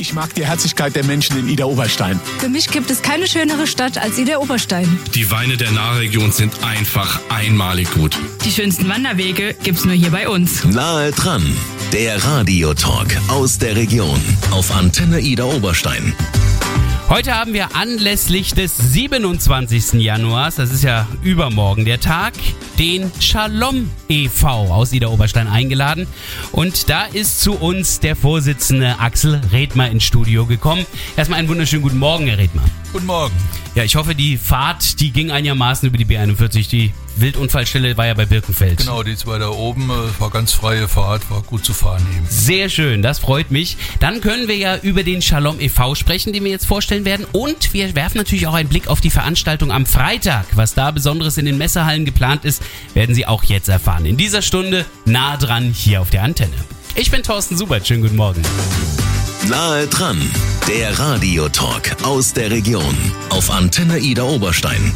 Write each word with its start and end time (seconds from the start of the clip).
Ich 0.00 0.14
mag 0.14 0.34
die 0.34 0.46
Herzlichkeit 0.46 0.96
der 0.96 1.04
Menschen 1.04 1.38
in 1.38 1.46
Ida 1.46 1.66
Oberstein. 1.66 2.18
Für 2.38 2.48
mich 2.48 2.68
gibt 2.68 2.90
es 2.90 3.02
keine 3.02 3.28
schönere 3.28 3.66
Stadt 3.66 3.98
als 3.98 4.18
Ida 4.18 4.38
Oberstein. 4.38 4.98
Die 5.14 5.30
Weine 5.30 5.58
der 5.58 5.70
Nahregion 5.72 6.32
sind 6.32 6.64
einfach 6.64 7.20
einmalig 7.28 7.92
gut. 7.92 8.16
Die 8.42 8.50
schönsten 8.50 8.88
Wanderwege 8.88 9.54
gibt's 9.62 9.84
nur 9.84 9.92
hier 9.94 10.10
bei 10.10 10.26
uns. 10.26 10.64
Nahe 10.64 11.10
dran, 11.12 11.54
der 11.92 12.24
Radiotalk 12.24 13.14
aus 13.28 13.58
der 13.58 13.76
Region 13.76 14.18
auf 14.50 14.74
Antenne 14.74 15.20
Ida 15.20 15.44
Oberstein. 15.44 16.14
Heute 17.10 17.34
haben 17.34 17.54
wir 17.54 17.74
anlässlich 17.74 18.54
des 18.54 18.76
27. 18.76 19.94
Januars, 19.94 20.54
das 20.54 20.70
ist 20.70 20.84
ja 20.84 21.08
übermorgen 21.24 21.84
der 21.84 21.98
Tag, 21.98 22.34
den 22.78 23.10
Shalom 23.18 23.90
e.V. 24.08 24.72
aus 24.72 24.92
Ida 24.92 25.08
Oberstein 25.08 25.48
eingeladen. 25.48 26.06
Und 26.52 26.88
da 26.88 27.06
ist 27.06 27.40
zu 27.40 27.54
uns 27.54 27.98
der 27.98 28.14
Vorsitzende 28.14 29.00
Axel 29.00 29.40
Redmer 29.50 29.90
ins 29.90 30.04
Studio 30.04 30.46
gekommen. 30.46 30.86
Erstmal 31.16 31.40
einen 31.40 31.48
wunderschönen 31.48 31.82
guten 31.82 31.98
Morgen, 31.98 32.28
Herr 32.28 32.38
Redmer. 32.38 32.62
Guten 32.92 33.06
Morgen. 33.06 33.34
Ja, 33.76 33.84
ich 33.84 33.94
hoffe, 33.94 34.16
die 34.16 34.36
Fahrt, 34.36 34.98
die 34.98 35.12
ging 35.12 35.30
einigermaßen 35.30 35.88
über 35.88 35.96
die 35.96 36.04
B41. 36.04 36.68
Die 36.68 36.92
Wildunfallstelle 37.16 37.96
war 37.96 38.06
ja 38.06 38.14
bei 38.14 38.26
Birkenfeld. 38.26 38.78
Genau, 38.78 39.04
die 39.04 39.14
zwei 39.14 39.38
da 39.38 39.48
oben 39.48 39.90
äh, 39.90 40.20
war 40.20 40.30
ganz 40.30 40.52
freie 40.52 40.88
Fahrt, 40.88 41.30
war 41.30 41.42
gut 41.42 41.64
zu 41.64 41.72
fahren 41.72 42.04
eben. 42.16 42.26
Sehr 42.28 42.68
schön, 42.68 43.00
das 43.00 43.20
freut 43.20 43.52
mich. 43.52 43.76
Dann 44.00 44.20
können 44.20 44.48
wir 44.48 44.56
ja 44.56 44.76
über 44.78 45.04
den 45.04 45.22
Shalom 45.22 45.60
e.V. 45.60 45.94
sprechen, 45.94 46.32
den 46.32 46.42
wir 46.42 46.50
jetzt 46.50 46.66
vorstellen 46.66 47.04
werden. 47.04 47.26
Und 47.30 47.72
wir 47.72 47.94
werfen 47.94 48.18
natürlich 48.18 48.48
auch 48.48 48.54
einen 48.54 48.68
Blick 48.68 48.88
auf 48.88 49.00
die 49.00 49.10
Veranstaltung 49.10 49.70
am 49.70 49.86
Freitag. 49.86 50.46
Was 50.54 50.74
da 50.74 50.90
Besonderes 50.90 51.38
in 51.38 51.44
den 51.44 51.58
Messehallen 51.58 52.04
geplant 52.04 52.44
ist, 52.44 52.60
werden 52.94 53.14
Sie 53.14 53.24
auch 53.24 53.44
jetzt 53.44 53.68
erfahren. 53.68 54.04
In 54.04 54.16
dieser 54.16 54.42
Stunde 54.42 54.84
nah 55.04 55.36
dran 55.36 55.72
hier 55.72 56.00
auf 56.00 56.10
der 56.10 56.24
Antenne. 56.24 56.56
Ich 56.96 57.12
bin 57.12 57.22
Thorsten 57.22 57.56
Subert, 57.56 57.86
schönen 57.86 58.02
guten 58.02 58.16
Morgen. 58.16 58.42
Nahe 59.50 59.88
dran, 59.88 60.16
der 60.68 60.96
Radiotalk 60.96 62.04
aus 62.04 62.32
der 62.32 62.52
Region 62.52 62.94
auf 63.30 63.50
Antenne 63.50 63.98
Ida 63.98 64.22
Oberstein. 64.22 64.92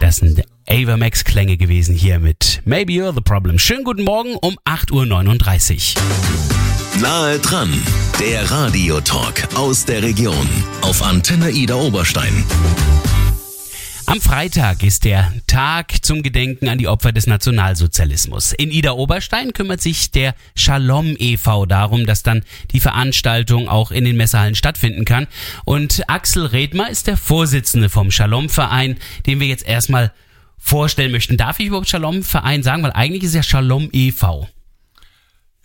Das 0.00 0.16
sind 0.16 0.42
Avamax-Klänge 0.66 1.58
gewesen 1.58 1.94
hier 1.94 2.18
mit 2.18 2.62
Maybe 2.64 2.94
You're 2.94 3.14
the 3.14 3.20
Problem. 3.20 3.58
Schönen 3.58 3.84
guten 3.84 4.04
Morgen 4.04 4.34
um 4.36 4.56
8.39 4.64 5.96
Uhr. 5.96 7.02
Nahe 7.02 7.38
dran, 7.40 7.70
der 8.18 8.50
Radiotalk 8.50 9.48
aus 9.54 9.84
der 9.84 10.02
Region 10.02 10.48
auf 10.80 11.02
Antenne 11.02 11.50
Ida 11.50 11.74
Oberstein. 11.74 12.42
Am 14.14 14.20
Freitag 14.20 14.84
ist 14.84 15.04
der 15.04 15.32
Tag 15.48 16.04
zum 16.04 16.22
Gedenken 16.22 16.68
an 16.68 16.78
die 16.78 16.86
Opfer 16.86 17.10
des 17.10 17.26
Nationalsozialismus. 17.26 18.52
In 18.52 18.70
Ida 18.70 18.92
Oberstein 18.92 19.52
kümmert 19.52 19.80
sich 19.80 20.12
der 20.12 20.36
Shalom 20.54 21.16
e.V. 21.18 21.66
darum, 21.66 22.06
dass 22.06 22.22
dann 22.22 22.44
die 22.70 22.78
Veranstaltung 22.78 23.68
auch 23.68 23.90
in 23.90 24.04
den 24.04 24.16
Messehallen 24.16 24.54
stattfinden 24.54 25.04
kann. 25.04 25.26
Und 25.64 26.08
Axel 26.08 26.46
Redmer 26.46 26.88
ist 26.90 27.08
der 27.08 27.16
Vorsitzende 27.16 27.88
vom 27.88 28.12
Shalom 28.12 28.48
Verein, 28.48 28.98
den 29.26 29.40
wir 29.40 29.48
jetzt 29.48 29.66
erstmal 29.66 30.12
vorstellen 30.58 31.10
möchten. 31.10 31.36
Darf 31.36 31.58
ich 31.58 31.66
überhaupt 31.66 31.88
Shalom 31.88 32.22
Verein 32.22 32.62
sagen? 32.62 32.84
Weil 32.84 32.92
eigentlich 32.92 33.24
ist 33.24 33.34
ja 33.34 33.42
Shalom 33.42 33.88
e.V. 33.90 34.46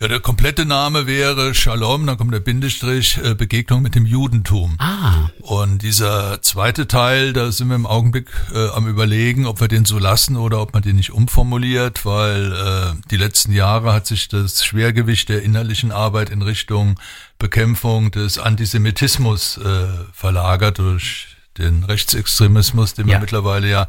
Ja, 0.02 0.08
der 0.08 0.20
komplette 0.20 0.64
Name 0.64 1.06
wäre 1.06 1.54
Shalom, 1.54 2.06
dann 2.06 2.16
kommt 2.16 2.32
der 2.32 2.40
Bindestrich, 2.40 3.18
äh, 3.22 3.34
Begegnung 3.34 3.82
mit 3.82 3.94
dem 3.94 4.06
Judentum. 4.06 4.76
Ah. 4.78 5.28
Und 5.42 5.82
dieser 5.82 6.40
zweite 6.40 6.88
Teil, 6.88 7.34
da 7.34 7.52
sind 7.52 7.68
wir 7.68 7.74
im 7.76 7.84
Augenblick 7.84 8.30
äh, 8.54 8.68
am 8.70 8.88
überlegen, 8.88 9.44
ob 9.44 9.60
wir 9.60 9.68
den 9.68 9.84
so 9.84 9.98
lassen 9.98 10.38
oder 10.38 10.62
ob 10.62 10.72
man 10.72 10.82
den 10.82 10.96
nicht 10.96 11.10
umformuliert, 11.12 12.06
weil 12.06 12.50
äh, 12.50 13.08
die 13.10 13.18
letzten 13.18 13.52
Jahre 13.52 13.92
hat 13.92 14.06
sich 14.06 14.28
das 14.28 14.64
Schwergewicht 14.64 15.28
der 15.28 15.42
innerlichen 15.42 15.92
Arbeit 15.92 16.30
in 16.30 16.40
Richtung 16.40 16.98
Bekämpfung 17.38 18.10
des 18.10 18.38
Antisemitismus 18.38 19.58
äh, 19.58 19.86
verlagert 20.14 20.78
durch 20.78 21.36
den 21.58 21.84
Rechtsextremismus, 21.84 22.94
den 22.94 23.04
wir 23.06 23.14
Ja. 23.14 23.18
mittlerweile 23.20 23.68
ja 23.68 23.86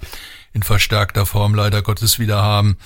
in 0.53 0.63
verstärkter 0.63 1.25
Form 1.25 1.55
leider 1.55 1.81
Gottes 1.81 2.19
wieder 2.19 2.41
haben. 2.41 2.77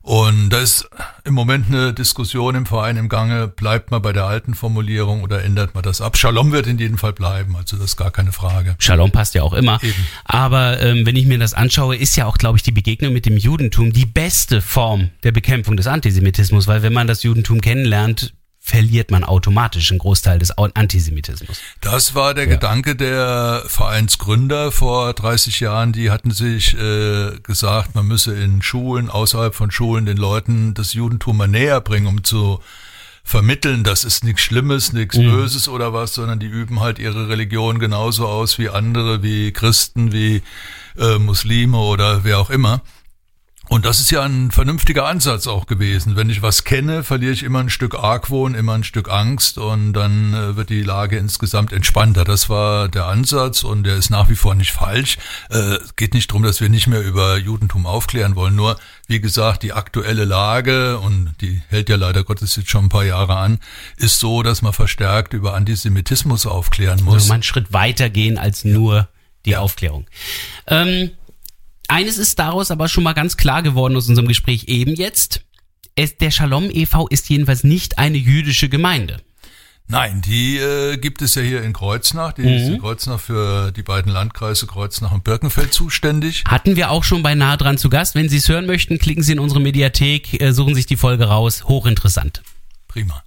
Und 0.00 0.50
da 0.50 0.58
ist 0.58 0.88
im 1.24 1.34
Moment 1.34 1.68
eine 1.68 1.92
Diskussion 1.92 2.56
im 2.56 2.66
Verein 2.66 2.96
im 2.96 3.08
Gange, 3.08 3.46
bleibt 3.46 3.92
man 3.92 4.02
bei 4.02 4.12
der 4.12 4.24
alten 4.24 4.54
Formulierung 4.54 5.22
oder 5.22 5.44
ändert 5.44 5.74
man 5.74 5.84
das 5.84 6.00
ab? 6.00 6.16
Shalom 6.16 6.50
wird 6.50 6.66
in 6.66 6.78
jedem 6.78 6.98
Fall 6.98 7.12
bleiben, 7.12 7.54
also 7.56 7.76
das 7.76 7.86
ist 7.86 7.96
gar 7.96 8.10
keine 8.10 8.32
Frage. 8.32 8.74
Shalom 8.78 9.12
passt 9.12 9.34
ja 9.34 9.42
auch 9.42 9.52
immer. 9.52 9.78
Eben. 9.82 9.94
Aber 10.24 10.80
ähm, 10.80 11.06
wenn 11.06 11.14
ich 11.14 11.26
mir 11.26 11.38
das 11.38 11.54
anschaue, 11.54 11.94
ist 11.94 12.16
ja 12.16 12.26
auch, 12.26 12.38
glaube 12.38 12.58
ich, 12.58 12.64
die 12.64 12.72
Begegnung 12.72 13.12
mit 13.12 13.26
dem 13.26 13.36
Judentum 13.36 13.92
die 13.92 14.06
beste 14.06 14.60
Form 14.60 15.10
der 15.22 15.30
Bekämpfung 15.30 15.76
des 15.76 15.86
Antisemitismus, 15.86 16.66
weil 16.66 16.82
wenn 16.82 16.92
man 16.92 17.06
das 17.06 17.22
Judentum 17.22 17.60
kennenlernt, 17.60 18.34
verliert 18.72 19.10
man 19.10 19.22
automatisch 19.22 19.90
einen 19.90 19.98
Großteil 19.98 20.38
des 20.38 20.50
Antisemitismus. 20.56 21.60
Das 21.82 22.14
war 22.14 22.32
der 22.32 22.46
Gedanke 22.46 22.96
der 22.96 23.64
Vereinsgründer 23.66 24.72
vor 24.72 25.12
30 25.12 25.60
Jahren. 25.60 25.92
Die 25.92 26.10
hatten 26.10 26.30
sich 26.30 26.72
äh, 26.72 27.38
gesagt, 27.42 27.94
man 27.94 28.06
müsse 28.06 28.34
in 28.34 28.62
Schulen, 28.62 29.10
außerhalb 29.10 29.54
von 29.54 29.70
Schulen, 29.70 30.06
den 30.06 30.16
Leuten 30.16 30.72
das 30.72 30.94
Judentum 30.94 31.36
mal 31.36 31.48
näher 31.48 31.82
bringen, 31.82 32.06
um 32.06 32.24
zu 32.24 32.60
vermitteln, 33.22 33.84
das 33.84 34.04
ist 34.04 34.24
nichts 34.24 34.40
Schlimmes, 34.40 34.94
nichts 34.94 35.18
Böses 35.18 35.68
oder 35.68 35.92
was, 35.92 36.14
sondern 36.14 36.40
die 36.40 36.46
üben 36.46 36.80
halt 36.80 36.98
ihre 36.98 37.28
Religion 37.28 37.78
genauso 37.78 38.26
aus 38.26 38.58
wie 38.58 38.70
andere, 38.70 39.22
wie 39.22 39.52
Christen, 39.52 40.12
wie 40.12 40.42
äh, 40.98 41.18
Muslime 41.18 41.76
oder 41.76 42.24
wer 42.24 42.38
auch 42.38 42.48
immer. 42.48 42.80
Und 43.68 43.86
das 43.86 44.00
ist 44.00 44.10
ja 44.10 44.22
ein 44.22 44.50
vernünftiger 44.50 45.06
Ansatz 45.06 45.46
auch 45.46 45.66
gewesen. 45.66 46.16
Wenn 46.16 46.28
ich 46.28 46.42
was 46.42 46.64
kenne, 46.64 47.04
verliere 47.04 47.32
ich 47.32 47.42
immer 47.42 47.60
ein 47.60 47.70
Stück 47.70 47.94
Argwohn, 47.94 48.54
immer 48.54 48.74
ein 48.74 48.84
Stück 48.84 49.08
Angst 49.08 49.56
und 49.56 49.92
dann 49.94 50.34
äh, 50.34 50.56
wird 50.56 50.68
die 50.68 50.82
Lage 50.82 51.16
insgesamt 51.16 51.72
entspannter. 51.72 52.24
Das 52.24 52.50
war 52.50 52.88
der 52.88 53.06
Ansatz 53.06 53.62
und 53.62 53.84
der 53.84 53.96
ist 53.96 54.10
nach 54.10 54.28
wie 54.28 54.34
vor 54.34 54.54
nicht 54.54 54.72
falsch. 54.72 55.16
Äh, 55.48 55.76
Es 55.76 55.96
geht 55.96 56.12
nicht 56.12 56.30
darum, 56.30 56.42
dass 56.42 56.60
wir 56.60 56.68
nicht 56.68 56.86
mehr 56.86 57.00
über 57.00 57.38
Judentum 57.38 57.86
aufklären 57.86 58.34
wollen. 58.34 58.56
Nur, 58.56 58.78
wie 59.06 59.20
gesagt, 59.20 59.62
die 59.62 59.72
aktuelle 59.72 60.24
Lage, 60.24 60.98
und 60.98 61.34
die 61.40 61.62
hält 61.68 61.88
ja 61.88 61.96
leider 61.96 62.24
Gottes 62.24 62.56
jetzt 62.56 62.68
schon 62.68 62.86
ein 62.86 62.88
paar 62.90 63.04
Jahre 63.04 63.36
an, 63.36 63.58
ist 63.96 64.18
so, 64.18 64.42
dass 64.42 64.60
man 64.60 64.72
verstärkt 64.72 65.32
über 65.32 65.54
Antisemitismus 65.54 66.46
aufklären 66.46 67.02
muss. 67.04 67.14
Also 67.14 67.28
mal 67.28 67.34
einen 67.34 67.42
Schritt 67.42 67.72
weiter 67.72 68.10
gehen 68.10 68.36
als 68.38 68.64
nur 68.64 69.08
die 69.46 69.56
Aufklärung. 69.56 70.06
Ähm, 70.66 71.10
eines 71.92 72.16
ist 72.18 72.38
daraus 72.38 72.70
aber 72.70 72.88
schon 72.88 73.04
mal 73.04 73.12
ganz 73.12 73.36
klar 73.36 73.62
geworden 73.62 73.96
aus 73.96 74.08
unserem 74.08 74.26
Gespräch 74.26 74.64
eben 74.66 74.94
jetzt. 74.94 75.42
Es, 75.94 76.16
der 76.16 76.30
Shalom 76.30 76.70
e.V. 76.72 77.06
ist 77.08 77.28
jedenfalls 77.28 77.64
nicht 77.64 77.98
eine 77.98 78.16
jüdische 78.16 78.70
Gemeinde. 78.70 79.20
Nein, 79.88 80.22
die 80.22 80.56
äh, 80.56 80.96
gibt 80.96 81.20
es 81.20 81.34
ja 81.34 81.42
hier 81.42 81.62
in 81.62 81.74
Kreuznach. 81.74 82.32
Die 82.32 82.42
ist 82.42 82.68
in 82.68 82.80
Kreuznach 82.80 83.20
für 83.20 83.72
die 83.72 83.82
beiden 83.82 84.10
Landkreise 84.10 84.66
Kreuznach 84.66 85.12
und 85.12 85.22
Birkenfeld 85.22 85.74
zuständig. 85.74 86.44
Hatten 86.48 86.76
wir 86.76 86.90
auch 86.90 87.04
schon 87.04 87.22
bei 87.22 87.34
Nahe 87.34 87.58
dran 87.58 87.76
zu 87.76 87.90
Gast. 87.90 88.14
Wenn 88.14 88.30
Sie 88.30 88.38
es 88.38 88.48
hören 88.48 88.64
möchten, 88.64 88.98
klicken 88.98 89.22
Sie 89.22 89.32
in 89.32 89.38
unsere 89.38 89.60
Mediathek, 89.60 90.40
äh, 90.40 90.52
suchen 90.52 90.74
sich 90.74 90.86
die 90.86 90.96
Folge 90.96 91.24
raus. 91.24 91.64
Hochinteressant. 91.64 92.42
Prima. 92.88 93.22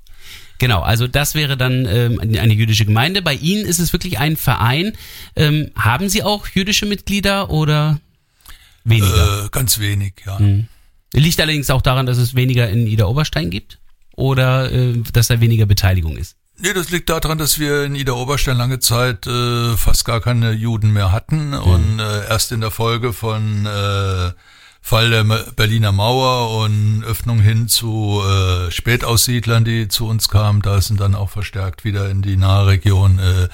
Genau, 0.57 0.81
also 0.81 1.05
das 1.05 1.35
wäre 1.35 1.57
dann 1.57 1.85
ähm, 1.85 2.19
eine 2.19 2.53
jüdische 2.53 2.85
Gemeinde. 2.85 3.21
Bei 3.21 3.33
Ihnen 3.35 3.65
ist 3.65 3.79
es 3.79 3.93
wirklich 3.93 4.17
ein 4.17 4.37
Verein. 4.37 4.93
Ähm, 5.35 5.69
haben 5.75 6.09
Sie 6.09 6.23
auch 6.23 6.47
jüdische 6.47 6.87
Mitglieder 6.87 7.49
oder 7.51 7.99
weniger? 8.85 9.45
Äh, 9.45 9.49
ganz 9.51 9.79
wenig, 9.79 10.13
ja. 10.25 10.39
Liegt 11.13 11.39
allerdings 11.39 11.69
auch 11.69 11.81
daran, 11.81 12.05
dass 12.05 12.17
es 12.17 12.35
weniger 12.35 12.69
in 12.69 12.87
Ida 12.87 13.05
Oberstein 13.05 13.49
gibt 13.49 13.79
oder 14.15 14.71
äh, 14.71 15.01
dass 15.13 15.27
da 15.27 15.41
weniger 15.41 15.65
Beteiligung 15.65 16.17
ist. 16.17 16.37
Nee, 16.57 16.73
das 16.73 16.89
liegt 16.89 17.09
daran, 17.09 17.37
dass 17.37 17.59
wir 17.59 17.83
in 17.83 17.95
Ida 17.95 18.13
Oberstein 18.13 18.57
lange 18.57 18.79
Zeit 18.79 19.27
äh, 19.27 19.75
fast 19.75 20.05
gar 20.05 20.21
keine 20.21 20.53
Juden 20.53 20.93
mehr 20.93 21.11
hatten 21.11 21.53
und 21.53 21.99
äh, 21.99 22.27
erst 22.29 22.53
in 22.53 22.61
der 22.61 22.71
Folge 22.71 23.11
von 23.11 23.65
äh, 23.65 24.31
Fall 24.81 25.09
der 25.09 25.23
Berliner 25.23 25.91
Mauer 25.91 26.63
und 26.63 27.03
Öffnung 27.03 27.39
hin 27.39 27.67
zu 27.67 28.21
äh, 28.23 28.71
Spätaussiedlern, 28.71 29.65
die 29.65 29.87
zu 29.87 30.07
uns 30.07 30.29
kamen, 30.29 30.61
da 30.61 30.79
sind 30.79 31.01
dann 31.01 31.15
auch 31.15 31.29
verstärkt 31.29 31.83
wieder 31.83 32.09
in 32.09 32.21
die 32.21 32.37
Nahregion 32.37 33.19
äh, 33.19 33.49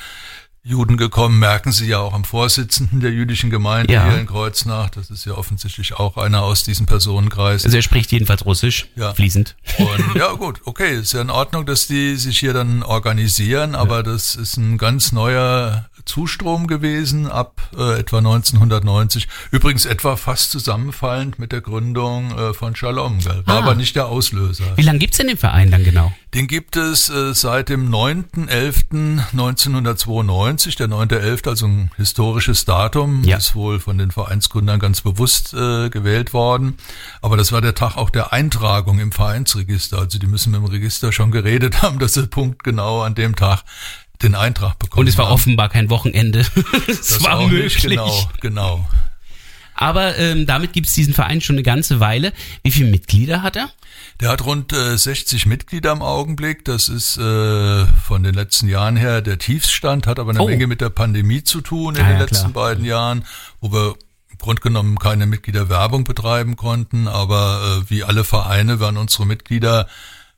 Juden 0.63 0.95
gekommen, 0.97 1.39
merken 1.39 1.71
Sie 1.71 1.87
ja 1.87 1.97
auch 1.97 2.13
am 2.13 2.23
Vorsitzenden 2.23 2.99
der 2.99 3.11
jüdischen 3.11 3.49
Gemeinde 3.49 3.91
Ja. 3.91 4.05
hier 4.07 4.19
in 4.19 4.27
Kreuznach. 4.27 4.91
Das 4.91 5.09
ist 5.09 5.25
ja 5.25 5.33
offensichtlich 5.33 5.93
auch 5.93 6.17
einer 6.17 6.43
aus 6.43 6.63
diesem 6.63 6.85
Personenkreis. 6.85 7.65
Also 7.65 7.75
er 7.77 7.81
spricht 7.81 8.11
jedenfalls 8.11 8.45
Russisch, 8.45 8.87
Ja. 8.95 9.11
fließend. 9.15 9.55
Und 9.79 10.15
ja, 10.15 10.31
gut, 10.33 10.61
okay, 10.65 10.99
ist 10.99 11.13
ja 11.13 11.21
in 11.21 11.31
Ordnung, 11.31 11.65
dass 11.65 11.87
die 11.87 12.15
sich 12.15 12.37
hier 12.37 12.53
dann 12.53 12.83
organisieren, 12.83 13.73
aber 13.73 14.03
das 14.03 14.35
ist 14.35 14.57
ein 14.57 14.77
ganz 14.77 15.11
neuer 15.11 15.89
Zustrom 16.05 16.67
gewesen 16.67 17.27
ab 17.27 17.61
äh, 17.77 17.99
etwa 17.99 18.17
1990. 18.19 19.27
Übrigens 19.51 19.85
etwa 19.85 20.15
fast 20.15 20.51
zusammenfallend 20.51 21.39
mit 21.39 21.51
der 21.51 21.61
Gründung 21.61 22.37
äh, 22.37 22.53
von 22.53 22.75
Shalom. 22.75 23.19
Gell? 23.19 23.43
War 23.45 23.55
Ah. 23.55 23.59
aber 23.59 23.75
nicht 23.75 23.95
der 23.95 24.07
Auslöser. 24.07 24.63
Wie 24.77 24.81
lange 24.81 24.99
gibt's 24.99 25.17
denn 25.17 25.27
den 25.27 25.37
Verein 25.37 25.71
dann 25.71 25.83
genau? 25.83 26.11
Den 26.33 26.47
gibt 26.47 26.75
es 26.77 27.09
äh, 27.09 27.33
seit 27.33 27.67
dem 27.69 27.89
9.11.1992. 29.31 30.77
Der 30.77 30.87
9.11., 30.87 31.47
also 31.49 31.65
ein 31.67 31.91
historisches 31.97 32.65
Datum, 32.65 33.23
Ja. 33.23 33.37
ist 33.37 33.55
wohl 33.55 33.79
von 33.79 33.97
den 33.97 34.11
Vereinsgründern 34.11 34.79
ganz 34.79 35.01
bewusst 35.01 35.53
äh, 35.53 35.89
gewählt 35.89 36.33
worden. 36.33 36.77
Aber 37.21 37.37
das 37.37 37.51
war 37.51 37.61
der 37.61 37.75
Tag 37.75 37.97
auch 37.97 38.09
der 38.09 38.31
Eintragung 38.33 38.99
im 38.99 39.11
Vereinsregister. 39.11 39.99
Also 39.99 40.19
die 40.19 40.27
müssen 40.27 40.51
mit 40.51 40.61
dem 40.61 40.65
Register 40.67 41.11
schon 41.11 41.31
geredet 41.31 41.81
haben, 41.81 41.99
dass 41.99 42.13
sie 42.13 42.27
punktgenau 42.27 43.01
an 43.01 43.15
dem 43.15 43.35
Tag 43.35 43.63
den 44.23 44.35
Eintrag 44.35 44.77
bekommen 44.79 45.01
Und 45.01 45.07
es 45.07 45.17
war 45.17 45.25
haben. 45.27 45.33
offenbar 45.33 45.69
kein 45.69 45.89
Wochenende. 45.89 46.39
es 46.87 47.07
Das 47.07 47.23
war 47.23 47.47
möglich. 47.47 47.75
Nicht, 47.75 47.83
genau, 47.85 48.27
genau. 48.41 48.87
Aber 49.73 50.17
ähm, 50.19 50.45
damit 50.45 50.73
gibt's 50.73 50.93
diesen 50.93 51.13
Verein 51.13 51.41
schon 51.41 51.55
eine 51.55 51.63
ganze 51.63 51.99
Weile. 51.99 52.33
Wie 52.61 52.69
viele 52.71 52.91
Mitglieder 52.91 53.41
hat 53.41 53.55
er? 53.55 53.69
Der 54.19 54.29
hat 54.29 54.45
rund 54.45 54.73
äh, 54.73 54.95
60 54.97 55.47
Mitglieder 55.47 55.91
im 55.91 56.03
Augenblick. 56.03 56.63
Das 56.65 56.87
ist 56.87 57.17
äh, 57.17 57.85
von 57.87 58.21
den 58.21 58.35
letzten 58.35 58.67
Jahren 58.67 58.95
her 58.95 59.21
der 59.21 59.39
Tiefstand, 59.39 60.05
hat 60.05 60.19
aber 60.19 60.31
eine 60.31 60.41
Oh. 60.41 60.47
Menge 60.47 60.67
mit 60.67 60.81
der 60.81 60.89
Pandemie 60.91 61.43
zu 61.43 61.61
tun 61.61 61.95
in 61.95 62.01
Ah, 62.03 62.07
den 62.09 62.13
ja, 62.17 62.21
letzten 62.23 62.51
klar. 62.51 62.65
beiden 62.67 62.85
Jahren, 62.85 63.25
wo 63.59 63.71
wir 63.71 63.95
im 64.29 64.37
Grunde 64.37 64.61
genommen 64.61 64.99
keine 64.99 65.25
Mitgliederwerbung 65.25 66.03
betreiben 66.03 66.57
konnten. 66.57 67.07
Aber 67.07 67.81
äh, 67.83 67.89
wie 67.89 68.03
alle 68.03 68.23
Vereine 68.23 68.79
werden 68.79 68.97
unsere 68.97 69.25
Mitglieder 69.25 69.87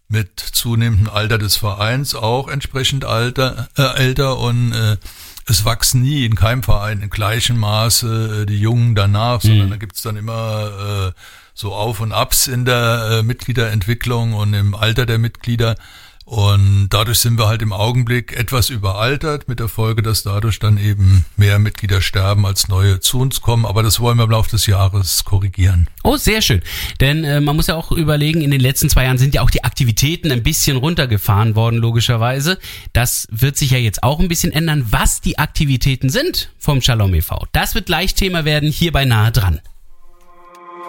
mit 0.08 0.40
zunehmendem 0.40 1.10
Alter 1.10 1.38
des 1.38 1.58
Vereins 1.58 2.16
auch 2.16 2.48
entsprechend 2.48 3.06
alter, 3.06 3.70
äh, 3.78 3.98
älter 3.98 4.38
und 4.38 4.74
äh, 4.74 4.98
es 5.46 5.66
wachsen 5.66 6.02
nie 6.02 6.26
in 6.26 6.36
keinem 6.36 6.64
Verein 6.64 7.02
in 7.02 7.10
gleichem 7.10 7.58
Maße 7.58 8.42
äh, 8.42 8.46
die 8.46 8.60
Jungen 8.60 8.96
danach, 8.96 9.42
sondern 9.42 9.70
da 9.70 9.78
gibt's 9.78 10.02
dann 10.02 10.16
immer 10.16 11.12
äh, 11.16 11.20
so 11.54 11.74
Auf 11.74 12.00
und 12.00 12.12
Abs 12.12 12.48
in 12.48 12.66
der 12.66 13.20
äh, 13.20 13.24
Mitgliederentwicklung 13.24 14.34
und 14.34 14.54
im 14.54 14.76
Alter 14.76 15.06
der 15.06 15.18
Mitglieder. 15.18 15.76
Und 16.26 16.88
dadurch 16.90 17.20
sind 17.20 17.38
wir 17.38 17.48
halt 17.48 17.62
im 17.62 17.74
Augenblick 17.74 18.32
etwas 18.38 18.70
überaltert, 18.70 19.50
mit 19.50 19.60
der 19.60 19.68
Folge, 19.68 20.02
dass 20.02 20.24
dadurch 20.24 20.58
dann 20.58 20.78
eben 20.78 21.26
mehr 21.36 21.60
Mitglieder 21.60 22.02
sterben, 22.02 22.46
als 22.46 22.70
neue 22.70 23.02
zu 23.02 23.20
uns 23.20 23.42
kommen. 23.42 23.66
Aber 23.66 23.84
das 23.84 24.00
wollen 24.00 24.18
wir 24.18 24.24
im 24.24 24.32
Laufe 24.32 24.50
des 24.50 24.66
Jahres 24.66 25.26
korrigieren. 25.26 25.90
Oh, 26.04 26.16
sehr 26.16 26.42
schön. 26.42 26.62
Denn 27.02 27.24
äh, 27.24 27.42
man 27.42 27.56
muss 27.56 27.68
ja 27.68 27.76
auch 27.76 27.92
überlegen, 27.92 28.42
in 28.42 28.52
den 28.52 28.62
letzten 28.62 28.90
zwei 28.90 29.04
Jahren 29.04 29.18
sind 29.18 29.36
ja 29.36 29.42
auch 29.42 29.50
die 29.50 29.64
Aktivitäten 29.64 30.32
ein 30.32 30.44
bisschen 30.44 30.78
runtergefahren 30.78 31.56
worden, 31.56 31.80
logischerweise. 31.80 32.58
Das 32.94 33.28
wird 33.30 33.58
sich 33.58 33.72
ja 33.72 33.78
jetzt 33.78 34.02
auch 34.04 34.20
ein 34.20 34.30
bisschen 34.30 34.54
ändern, 34.54 34.86
was 34.90 35.20
die 35.20 35.40
Aktivitäten 35.40 36.10
sind 36.10 36.52
vom 36.58 36.82
Shalom 36.82 37.14
e.V. 37.14 37.46
Das 37.52 37.76
wird 37.76 37.88
gleich 37.88 38.16
Thema 38.16 38.46
werden, 38.46 38.72
hier 38.72 38.94
bei 38.94 39.04
Nahe 39.04 39.32
dran. 39.32 39.60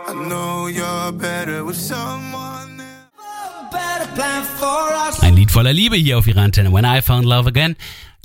I 0.07 0.13
know 0.13 0.69
you're 0.69 1.13
better 1.13 1.67
with 1.67 1.77
someone. 1.77 2.54
Ein 5.21 5.37
Lied 5.37 5.51
voller 5.51 5.73
Liebe 5.73 5.97
hier 5.97 6.19
auf 6.19 6.27
ihrer 6.27 6.43
Antenne. 6.43 6.73
When 6.73 6.85
I 6.85 7.01
Found 7.03 7.25
Love 7.25 7.49
Again, 7.49 7.77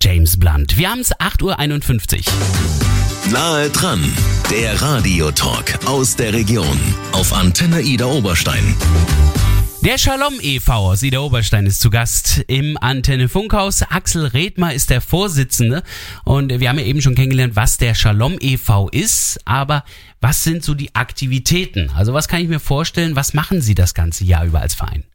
James 0.02 0.38
Blunt. 0.38 0.78
Wir 0.78 0.90
haben 0.92 1.02
es 1.02 1.16
8.51 1.16 2.28
Uhr. 2.28 3.32
Nahe 3.32 3.70
dran, 3.70 4.04
der 4.50 4.82
Radiotalk 4.82 5.86
aus 5.86 6.16
der 6.16 6.34
Region 6.34 6.80
auf 7.12 7.34
Antenne 7.34 7.82
Ida 7.82 8.06
Oberstein. 8.06 8.76
Der 9.82 9.98
Shalom 9.98 10.34
e.V. 10.42 10.74
aus 10.74 11.04
Ida 11.04 11.20
Oberstein 11.20 11.66
ist 11.66 11.80
zu 11.80 11.90
Gast 11.90 12.44
im 12.48 12.78
Antenne 12.82 13.30
Funkhaus. 13.30 13.82
Axel 13.82 14.26
Redmer 14.26 14.74
ist 14.74 14.90
der 14.90 15.00
Vorsitzende 15.00 15.84
und 16.26 16.60
wir 16.60 16.70
haben 16.70 16.80
ja 16.80 16.86
eben 16.86 17.02
schon 17.02 17.16
kennengelernt, 17.16 17.56
was 17.56 17.78
der 17.78 17.96
Shalom 17.96 18.38
e.V. 18.42 18.90
ist, 18.90 19.40
aber 19.46 19.84
was 20.22 20.44
sind 20.44 20.64
so 20.64 20.74
die 20.74 20.96
Aktivitäten? 20.96 21.92
Also 21.96 22.14
was 22.14 22.28
kann 22.28 22.42
ich 22.42 22.50
mir 22.50 22.60
vorstellen, 22.60 23.16
was 23.16 23.34
machen 23.34 23.62
Sie 23.62 23.74
das 23.74 23.94
ganze 23.94 24.26
Jahr 24.26 24.46
über 24.46 24.60
als 24.60 24.76
Verein? 24.76 25.06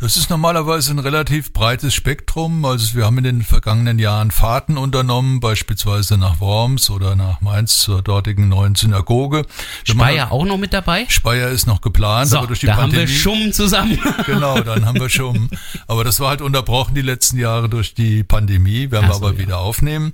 Das 0.00 0.16
ist 0.16 0.30
normalerweise 0.30 0.92
ein 0.92 1.00
relativ 1.00 1.52
breites 1.52 1.92
Spektrum. 1.92 2.64
Also 2.64 2.94
wir 2.96 3.04
haben 3.04 3.18
in 3.18 3.24
den 3.24 3.42
vergangenen 3.42 3.98
Jahren 3.98 4.30
Fahrten 4.30 4.78
unternommen, 4.78 5.40
beispielsweise 5.40 6.16
nach 6.16 6.38
Worms 6.38 6.88
oder 6.88 7.16
nach 7.16 7.40
Mainz 7.40 7.78
zur 7.80 8.00
dortigen 8.00 8.48
neuen 8.48 8.76
Synagoge. 8.76 9.44
Wir 9.84 9.94
machen- 9.96 10.08
Speyer 10.10 10.30
auch 10.30 10.44
noch 10.44 10.56
mit 10.56 10.72
dabei? 10.72 11.04
Speyer 11.08 11.48
ist 11.48 11.66
noch 11.66 11.80
geplant, 11.80 12.28
So, 12.30 12.38
aber 12.38 12.46
durch 12.46 12.60
die 12.60 12.66
da 12.66 12.74
haben 12.76 12.92
Pandemie. 12.92 13.08
wir 13.08 13.18
Schumm 13.18 13.52
zusammen. 13.52 13.98
Genau, 14.26 14.60
dann 14.60 14.86
haben 14.86 15.00
wir 15.00 15.08
schon. 15.08 15.50
Aber 15.88 16.04
das 16.04 16.20
war 16.20 16.28
halt 16.28 16.42
unterbrochen 16.42 16.94
die 16.94 17.02
letzten 17.02 17.36
Jahre 17.36 17.68
durch 17.68 17.94
die 17.94 18.22
Pandemie. 18.22 18.92
Werden 18.92 19.06
Ach 19.06 19.14
wir 19.14 19.14
so, 19.18 19.26
aber 19.26 19.32
ja. 19.34 19.38
wieder 19.40 19.58
aufnehmen. 19.58 20.12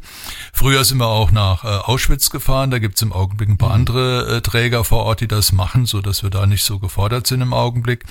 Früher 0.55 0.83
sind 0.85 0.97
wir 0.97 1.09
auch 1.09 1.31
nach 1.31 1.63
äh, 1.65 1.67
Auschwitz 1.69 2.31
gefahren. 2.31 2.71
Da 2.71 2.79
gibt's 2.79 3.03
im 3.03 3.13
Augenblick 3.13 3.51
ein 3.51 3.59
paar 3.59 3.69
Mhm. 3.69 3.75
andere 3.75 4.37
äh, 4.37 4.41
Träger 4.41 4.83
vor 4.85 5.05
Ort, 5.05 5.21
die 5.21 5.29
das 5.29 5.53
machen, 5.53 5.85
so 5.85 6.01
dass 6.01 6.23
wir 6.23 6.31
da 6.31 6.47
nicht 6.47 6.65
so 6.65 6.79
gefordert 6.79 7.27
sind 7.27 7.43
im 7.43 7.53
Augenblick. 7.53 8.05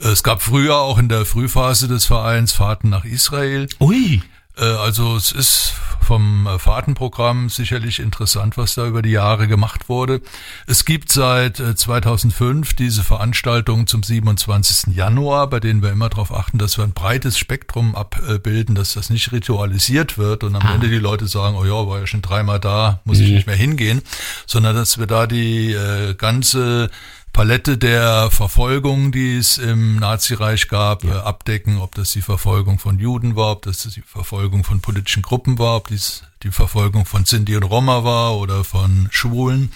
Äh, 0.00 0.08
Es 0.08 0.22
gab 0.22 0.42
früher 0.42 0.76
auch 0.78 0.98
in 0.98 1.08
der 1.08 1.24
Frühphase 1.24 1.88
des 1.88 2.06
Vereins 2.06 2.52
Fahrten 2.52 2.88
nach 2.90 3.04
Israel. 3.04 3.68
Ui. 3.80 4.22
Äh, 4.56 4.64
Also 4.64 5.16
es 5.16 5.32
ist 5.32 5.72
vom 6.00 6.46
äh, 6.46 6.58
Fahrtenprogramm 6.58 7.50
sicherlich 7.50 7.98
interessant, 7.98 8.56
was 8.56 8.74
da 8.74 8.86
über 8.86 9.02
die 9.02 9.10
Jahre 9.10 9.46
gemacht 9.46 9.90
wurde. 9.90 10.22
Es 10.66 10.86
gibt 10.86 11.12
seit 11.12 11.60
äh, 11.60 11.74
2005 11.76 12.72
diese 12.74 13.04
Veranstaltungen 13.04 13.86
zum 13.86 14.02
27. 14.02 14.94
Januar, 14.96 15.48
bei 15.48 15.60
denen 15.60 15.82
wir 15.82 15.90
immer 15.92 16.08
darauf 16.08 16.32
achten, 16.32 16.56
dass 16.56 16.78
wir 16.78 16.84
ein 16.84 16.94
breites 16.94 17.36
Spektrum 17.36 17.94
abbilden, 17.94 18.74
dass 18.74 18.94
das 18.94 19.10
nicht 19.10 19.32
ritualisiert 19.32 20.16
wird 20.16 20.44
und 20.44 20.56
am 20.56 20.66
Ende 20.74 20.88
die 20.88 20.96
Leute 20.96 21.26
sagen, 21.26 21.56
oh 21.56 21.64
ja, 21.66 21.86
war 21.86 21.98
ja 22.00 22.06
schon 22.06 22.22
dreimal 22.22 22.58
da, 22.58 23.00
muss 23.04 23.18
ich 23.18 23.28
nicht 23.30 23.46
mehr 23.46 23.56
hingehen, 23.56 24.00
sondern 24.46 24.74
dass 24.74 24.96
wir 24.98 25.06
da 25.06 25.26
die 25.26 25.72
äh, 25.72 26.14
ganze 26.14 26.88
Palette 27.32 27.78
der 27.78 28.30
Verfolgung, 28.30 29.12
die 29.12 29.36
es 29.36 29.58
im 29.58 29.96
Nazireich 29.96 30.68
gab, 30.68 31.04
äh, 31.04 31.10
abdecken, 31.10 31.78
ob 31.78 31.94
das 31.94 32.12
die 32.12 32.22
Verfolgung 32.22 32.78
von 32.78 32.98
Juden 32.98 33.36
war, 33.36 33.52
ob 33.52 33.62
das 33.62 33.82
die 33.82 34.02
Verfolgung 34.02 34.64
von 34.64 34.80
politischen 34.80 35.22
Gruppen 35.22 35.58
war, 35.58 35.76
ob 35.76 35.88
dies 35.88 36.24
die 36.42 36.50
Verfolgung 36.50 37.04
von 37.04 37.24
Sinti 37.24 37.56
und 37.56 37.64
Roma 37.64 38.04
war 38.04 38.36
oder 38.38 38.64
von 38.64 39.08
Schwulen. 39.10 39.72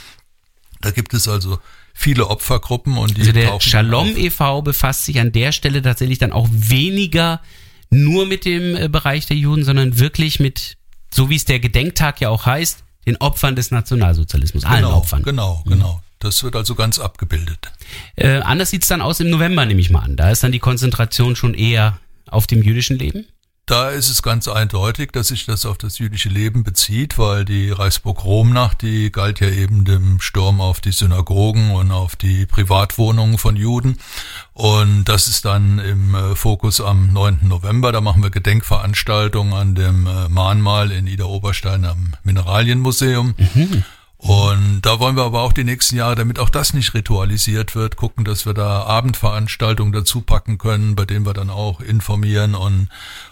Da 0.81 0.91
gibt 0.91 1.15
es 1.15 1.29
also 1.29 1.59
viele 1.95 2.29
Opfergruppen 2.29 2.97
und 2.97 3.17
die 3.17 3.21
Also 3.21 3.33
der 3.33 3.61
Shalom 3.61 4.17
e.V. 4.17 4.63
befasst 4.63 5.05
sich 5.05 5.21
an 5.21 5.31
der 5.33 5.53
Stelle 5.53 5.83
tatsächlich 5.83 6.19
dann 6.19 6.33
auch 6.33 6.49
weniger 6.51 7.41
nur 7.91 8.27
mit 8.27 8.45
dem 8.45 8.75
äh, 8.77 8.89
Bereich 8.89 9.27
der 9.27 9.37
Juden, 9.37 9.65
sondern 9.65 9.99
wirklich 9.99 10.41
mit, 10.41 10.79
so 11.13 11.31
wie 11.31 11.37
es 11.37 11.45
der 11.45 11.61
Gedenktag 11.61 12.21
ja 12.21 12.31
auch 12.31 12.47
heißt, 12.47 12.83
den 13.07 13.17
Opfern 13.19 13.55
des 13.57 13.71
Nationalsozialismus, 13.71 14.65
allen 14.65 14.85
Genau, 14.85 14.97
Opfern. 14.97 15.23
genau, 15.23 15.63
genau. 15.67 16.03
Das 16.23 16.45
wird 16.45 16.55
also 16.55 16.77
ganz 16.77 17.01
abgebildet. 17.01 17.73
Äh, 18.15 18.39
anders 18.39 18.71
sieht's 18.71 18.87
dann 18.87 19.03
aus 19.03 19.19
im 19.19 19.29
November, 19.29 19.67
nehme 19.67 19.81
ich 19.81 19.91
mal 19.91 20.01
an. 20.01 20.17
Da 20.17 20.31
ist 20.31 20.45
dann 20.45 20.53
die 20.53 20.61
Konzentration 20.61 21.35
schon 21.35 21.55
eher 21.55 21.99
auf 22.29 22.47
dem 22.47 22.63
jüdischen 22.63 22.97
Leben. 22.97 23.27
Da 23.67 23.91
ist 23.91 24.09
es 24.09 24.23
ganz 24.23 24.49
eindeutig, 24.49 25.13
dass 25.13 25.29
sich 25.29 25.47
das 25.47 25.67
auf 25.67 25.79
das 25.79 25.99
jüdische 25.99 26.29
Leben 26.29 26.63
bezieht, 26.63 27.17
weil 27.17 27.45
die 27.45 27.71
Reichspogromnacht, 27.71 28.83
die 28.83 29.11
galt 29.11 29.41
ja 29.41 29.49
eben 29.49 29.85
dem 29.85 30.21
Sturm 30.21 30.61
auf 30.61 30.81
die 30.81 30.93
Synagogen 30.93 31.71
und 31.71 31.91
auf 31.91 32.15
die 32.15 32.47
Privatwohnungen 32.47 33.39
von 33.39 33.57
Juden. 33.57 33.99
Und 34.53 35.05
das 35.05 35.27
ist 35.27 35.45
dann 35.45 35.79
im 35.79 36.15
äh, 36.15 36.37
Fokus 36.37 36.81
am 36.81 37.13
9. 37.13 37.41
November. 37.43 37.93
Da 37.93 38.01
machen 38.01 38.23
wir 38.23 38.31
Gedenkveranstaltungen 38.31 39.55
an 39.55 39.75
dem 39.75 40.07
äh, 40.07 40.29
Mahnmal 40.29 40.93
in 40.93 41.07
Ida 41.07 41.25
Oberstein 41.25 41.85
am 41.85 42.15
Mineralienmuseum. 42.25 43.35
Und 44.23 44.83
da 44.83 45.01
wollen 45.01 45.17
wir 45.17 45.25
aber 45.25 45.43
auch 45.43 45.53
die 45.53 45.65
nächsten 45.65 45.97
Jahre, 45.97 46.15
damit 46.15 46.39
auch 46.39 46.49
das 46.49 46.75
nicht 46.75 46.95
ritualisiert 46.95 47.75
wird, 47.75 47.97
gucken, 47.97 48.25
dass 48.25 48.47
wir 48.47 48.55
da 48.55 48.85
Abendveranstaltungen 48.85 49.93
dazu 49.93 50.21
packen 50.21 50.59
können, 50.59 50.95
bei 50.95 51.05
denen 51.05 51.27
wir 51.27 51.35
dann 51.35 51.51
auch 51.51 51.81
informieren 51.81 52.55
und 52.55 52.89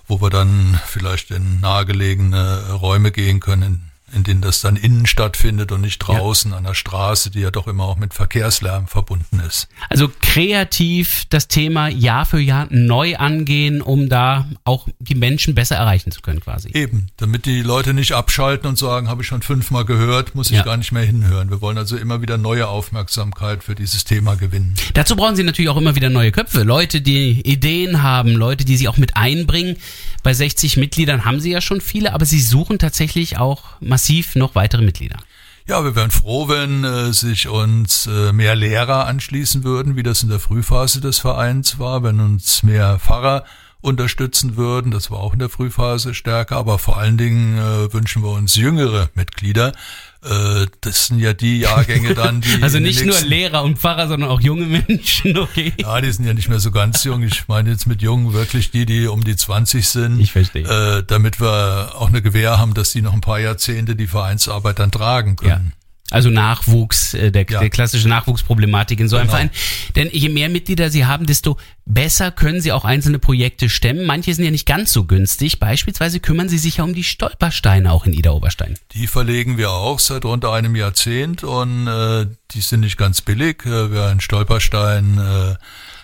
wo 0.08 0.20
wir 0.20 0.30
dann 0.30 0.80
vielleicht 0.86 1.30
in 1.30 1.60
nahegelegene 1.60 2.72
Räume 2.72 3.12
gehen 3.12 3.38
können, 3.38 3.89
in 4.14 4.24
denen 4.24 4.40
das 4.40 4.60
dann 4.60 4.76
innen 4.76 5.06
stattfindet 5.06 5.72
und 5.72 5.80
nicht 5.80 5.98
draußen 5.98 6.52
an 6.52 6.64
der 6.64 6.74
Straße, 6.74 7.30
die 7.30 7.40
ja 7.40 7.50
doch 7.50 7.66
immer 7.66 7.84
auch 7.84 7.96
mit 7.96 8.14
Verkehrslärm 8.14 8.86
verbunden 8.88 9.40
ist. 9.46 9.68
Also 9.88 10.10
kreativ 10.20 11.24
das 11.30 11.48
Thema 11.48 11.88
Jahr 11.88 12.24
für 12.26 12.40
Jahr 12.40 12.66
neu 12.70 13.16
angehen, 13.16 13.82
um 13.82 14.08
da 14.08 14.48
auch 14.64 14.88
die 14.98 15.14
Menschen 15.14 15.54
besser 15.54 15.76
erreichen 15.76 16.10
zu 16.10 16.20
können 16.20 16.40
quasi. 16.40 16.70
Eben, 16.74 17.08
damit 17.18 17.46
die 17.46 17.62
Leute 17.62 17.94
nicht 17.94 18.12
abschalten 18.12 18.68
und 18.68 18.78
sagen, 18.78 19.08
habe 19.08 19.22
ich 19.22 19.28
schon 19.28 19.42
fünfmal 19.42 19.84
gehört, 19.84 20.34
muss 20.34 20.50
ich 20.50 20.56
Ja. 20.58 20.62
gar 20.64 20.76
nicht 20.76 20.92
mehr 20.92 21.04
hinhören. 21.04 21.50
Wir 21.50 21.60
wollen 21.60 21.78
also 21.78 21.96
immer 21.96 22.22
wieder 22.22 22.38
neue 22.38 22.68
Aufmerksamkeit 22.68 23.62
für 23.62 23.74
dieses 23.74 24.04
Thema 24.04 24.34
gewinnen. 24.34 24.74
Dazu 24.94 25.14
brauchen 25.16 25.36
Sie 25.36 25.44
natürlich 25.44 25.68
auch 25.68 25.76
immer 25.76 25.94
wieder 25.94 26.10
neue 26.10 26.32
Köpfe, 26.32 26.62
Leute, 26.62 27.00
die 27.00 27.40
Ideen 27.42 28.02
haben, 28.02 28.30
Leute, 28.34 28.64
die 28.64 28.76
sie 28.76 28.88
auch 28.88 28.96
mit 28.96 29.16
einbringen. 29.16 29.76
Bei 30.22 30.34
60 30.34 30.76
Mitgliedern 30.76 31.24
haben 31.24 31.40
Sie 31.40 31.50
ja 31.50 31.60
schon 31.60 31.80
viele, 31.80 32.12
aber 32.12 32.24
Sie 32.26 32.40
suchen 32.40 32.78
tatsächlich 32.78 33.38
auch 33.38 33.62
massiv 33.80 33.99
noch 34.36 34.54
weitere 34.54 34.82
Mitglieder. 34.82 35.16
Ja, 35.66 35.84
wir 35.84 35.94
wären 35.94 36.10
froh, 36.10 36.48
wenn 36.48 36.82
äh, 36.84 37.12
sich 37.12 37.48
uns 37.48 38.06
äh, 38.06 38.32
mehr 38.32 38.56
Lehrer 38.56 39.06
anschließen 39.06 39.62
würden, 39.62 39.94
wie 39.94 40.02
das 40.02 40.22
in 40.22 40.28
der 40.28 40.40
Frühphase 40.40 41.00
des 41.00 41.18
Vereins 41.20 41.78
war, 41.78 42.02
wenn 42.02 42.18
uns 42.18 42.62
mehr 42.62 42.98
Pfarrer 42.98 43.44
unterstützen 43.80 44.56
würden. 44.56 44.90
Das 44.90 45.10
war 45.10 45.18
auch 45.18 45.32
in 45.32 45.38
der 45.38 45.48
Frühphase 45.48 46.14
stärker, 46.14 46.56
aber 46.56 46.78
vor 46.78 46.98
allen 46.98 47.16
Dingen 47.16 47.56
äh, 47.56 47.92
wünschen 47.92 48.22
wir 48.22 48.30
uns 48.30 48.56
jüngere 48.56 49.10
Mitglieder. 49.14 49.72
Äh, 50.22 50.66
das 50.82 51.06
sind 51.06 51.18
ja 51.18 51.32
die 51.32 51.60
Jahrgänge 51.60 52.14
dann, 52.14 52.40
die. 52.42 52.50
Also 52.62 52.78
nicht 52.78 53.04
nur 53.04 53.18
Lehrer 53.20 53.62
und 53.62 53.78
Pfarrer, 53.78 54.08
sondern 54.08 54.28
auch 54.28 54.40
junge 54.40 54.66
Menschen, 54.66 55.38
okay. 55.38 55.72
Ja, 55.78 56.00
die 56.00 56.12
sind 56.12 56.26
ja 56.26 56.34
nicht 56.34 56.48
mehr 56.48 56.60
so 56.60 56.70
ganz 56.70 57.04
jung. 57.04 57.22
Ich 57.22 57.48
meine 57.48 57.70
jetzt 57.70 57.86
mit 57.86 58.02
jungen 58.02 58.32
wirklich 58.34 58.70
die, 58.70 58.84
die 58.84 59.06
um 59.06 59.24
die 59.24 59.36
20 59.36 59.88
sind. 59.88 60.20
Ich 60.20 60.32
verstehe. 60.32 60.64
Äh, 60.64 61.04
damit 61.06 61.40
wir 61.40 61.92
auch 61.96 62.08
eine 62.08 62.20
Gewähr 62.20 62.58
haben, 62.58 62.74
dass 62.74 62.92
die 62.92 63.00
noch 63.00 63.14
ein 63.14 63.22
paar 63.22 63.40
Jahrzehnte 63.40 63.96
die 63.96 64.06
Vereinsarbeit 64.06 64.78
dann 64.78 64.90
tragen 64.90 65.36
Ja. 65.42 65.60
Also 66.10 66.30
Nachwuchs, 66.30 67.14
äh, 67.14 67.30
der, 67.30 67.46
Ja. 67.48 67.60
der 67.60 67.70
klassische 67.70 68.08
Nachwuchsproblematik 68.08 68.98
in 69.00 69.08
so 69.08 69.16
einem 69.16 69.26
Genau. 69.26 69.36
Verein. 69.36 69.50
Denn 69.96 70.10
je 70.12 70.28
mehr 70.28 70.48
Mitglieder 70.48 70.90
Sie 70.90 71.06
haben, 71.06 71.26
desto 71.26 71.56
besser 71.86 72.30
können 72.30 72.60
Sie 72.60 72.72
auch 72.72 72.84
einzelne 72.84 73.18
Projekte 73.18 73.68
stemmen. 73.68 74.06
Manche 74.06 74.34
sind 74.34 74.44
ja 74.44 74.50
nicht 74.50 74.66
ganz 74.66 74.92
so 74.92 75.04
günstig. 75.04 75.58
Beispielsweise 75.58 76.20
kümmern 76.20 76.48
Sie 76.48 76.58
sich 76.58 76.76
ja 76.78 76.84
um 76.84 76.94
die 76.94 77.04
Stolpersteine 77.04 77.92
auch 77.92 78.06
in 78.06 78.12
Ida 78.12 78.30
Oberstein. 78.30 78.74
Die 78.92 79.06
verlegen 79.06 79.56
wir 79.58 79.70
auch 79.70 79.98
seit 79.98 80.24
rund 80.24 80.44
einem 80.44 80.76
Jahrzehnt 80.76 81.44
und 81.44 81.86
äh, 81.86 82.26
die 82.52 82.60
sind 82.60 82.80
nicht 82.80 82.96
ganz 82.96 83.20
billig. 83.20 83.64
Äh, 83.66 83.90
wer 83.92 84.06
einen 84.06 84.20
Stolperstein 84.20 85.18
äh, 85.18 85.54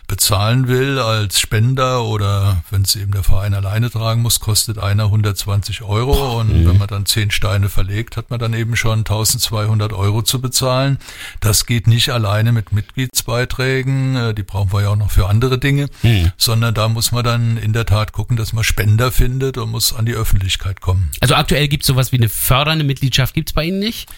bezahlen 0.09 0.69
will 0.69 0.99
als 1.01 1.41
Spender 1.41 2.05
oder 2.05 2.63
wenn 2.71 2.83
es 2.83 2.95
eben 2.95 3.11
der 3.13 3.25
Verein 3.25 3.55
alleine 3.55 3.91
tragen 3.91 4.23
muss, 4.23 4.39
kostet 4.41 4.79
einer 4.79 5.05
120 5.05 5.83
Euro 5.83 6.41
und 6.41 6.67
wenn 6.67 6.79
man 6.79 6.87
dann 6.87 7.07
zehn 7.07 7.31
Steine 7.33 7.69
verlegt, 7.69 8.17
hat 8.17 8.31
man 8.31 8.39
dann 8.39 8.55
eben 8.55 8.77
schon 8.77 9.01
1200 9.01 9.93
Euro 9.93 10.23
zu 10.23 10.41
bezahlen. 10.41 10.99
Das 11.41 11.67
geht 11.67 11.87
nicht 11.89 12.11
alleine 12.11 12.53
mit 12.53 12.71
Mitgliedsbeiträgen, 12.73 14.17
äh, 14.17 14.35
die 14.35 14.43
brauchen 14.45 14.73
wir 14.73 14.83
ja 14.83 14.89
auch 14.91 14.97
noch 14.97 15.11
für 15.11 15.29
andere 15.29 15.59
Dinge, 15.59 15.89
sondern 16.37 16.75
da 16.75 16.89
muss 16.89 17.11
man 17.13 17.25
dann 17.25 17.57
in 17.57 17.73
der 17.73 17.87
Tat 17.87 18.13
gucken, 18.13 18.37
dass 18.37 18.53
man 18.53 18.63
Spender 18.65 19.11
findet 19.11 19.59
und 19.59 19.71
muss 19.71 19.93
an 19.93 20.07
die 20.07 20.15
Öffentlichkeit 20.15 20.81
kommen. 20.81 21.11
Also 21.21 21.35
aktuell 21.35 21.67
gibt 21.69 21.83
es 21.83 21.89
sowas 21.89 22.13
wie 22.13 22.17
eine 22.17 22.29
fördernde 22.29 22.85
Mitgliedschaft. 22.85 23.35
Gibt 23.35 23.51
es 23.51 23.55
bei 23.55 23.65
Ihnen 23.65 23.81
nicht? 23.81 24.09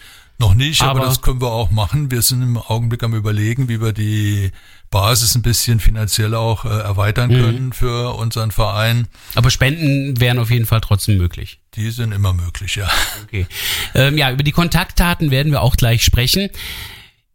Noch 0.40 0.54
nicht, 0.54 0.83
aber, 0.83 1.00
Aber- 1.00 1.09
das 1.09 1.21
können 1.21 1.40
wir 1.40 1.50
auch 1.50 1.71
machen. 1.73 2.11
Wir 2.12 2.23
sind 2.23 2.42
im 2.42 2.59
Augenblick 2.59 3.02
am 3.02 3.12
überlegen, 3.14 3.68
wie 3.68 3.80
wir 3.80 3.92
die 3.92 4.52
Basis 4.90 5.35
ein 5.35 5.42
bisschen 5.42 5.80
finanziell 5.80 6.35
auch 6.35 6.64
äh, 6.64 6.68
erweitern 6.68 7.30
können 7.30 7.73
für 7.73 8.14
unseren 8.14 8.50
Verein. 8.50 9.07
Aber 9.35 9.50
Spenden 9.50 10.18
wären 10.21 10.38
auf 10.38 10.50
jeden 10.50 10.66
Fall 10.66 10.80
trotzdem 10.80 11.18
möglich. 11.18 11.61
Die 11.75 11.90
sind 11.90 12.12
immer 12.12 12.33
möglich, 12.33 12.76
ja. 12.76 12.88
Okay. 13.25 13.47
Ähm, 13.95 14.16
ja, 14.16 14.30
über 14.30 14.42
die 14.42 14.52
Kontaktdaten 14.52 15.30
werden 15.30 15.52
wir 15.52 15.62
auch 15.62 15.76
gleich 15.76 16.02
sprechen. 16.02 16.49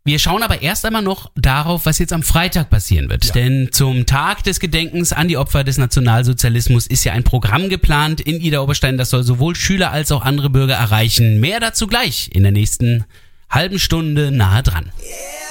Wir 0.06 0.20
schauen 0.20 0.44
aber 0.44 0.62
erst 0.62 0.86
einmal 0.86 1.02
noch 1.02 1.32
darauf, 1.36 1.86
was 1.86 1.98
jetzt 1.98 2.12
am 2.12 2.24
Freitag 2.24 2.70
passieren 2.70 3.10
wird. 3.10 3.24
Ja. 3.26 3.34
Denn 3.34 3.70
zum 3.72 4.06
Tag 4.06 4.44
des 4.44 4.60
Gedenkens 4.60 5.14
an 5.14 5.30
die 5.30 5.38
Opfer 5.38 5.64
des 5.64 5.78
Nationalsozialismus 5.78 6.88
ist 6.88 7.06
ja 7.06 7.14
ein 7.14 7.24
Programm 7.24 7.70
geplant 7.70 8.20
in 8.20 8.42
Ida 8.42 8.60
Oberstein. 8.60 8.98
Das 8.98 9.12
soll 9.12 9.24
sowohl 9.24 9.56
Schüler 9.56 9.92
als 9.92 10.12
auch 10.12 10.24
andere 10.24 10.50
Bürger 10.50 10.76
erreichen. 10.76 11.40
Mehr 11.40 11.62
dazu 11.62 11.88
gleich 11.88 12.32
in 12.34 12.44
der 12.44 12.52
nächsten 12.52 13.06
halben 13.50 13.80
Stunde 13.80 14.32
nahe 14.32 14.62
dran. 14.62 14.92
Everybody 15.00 15.43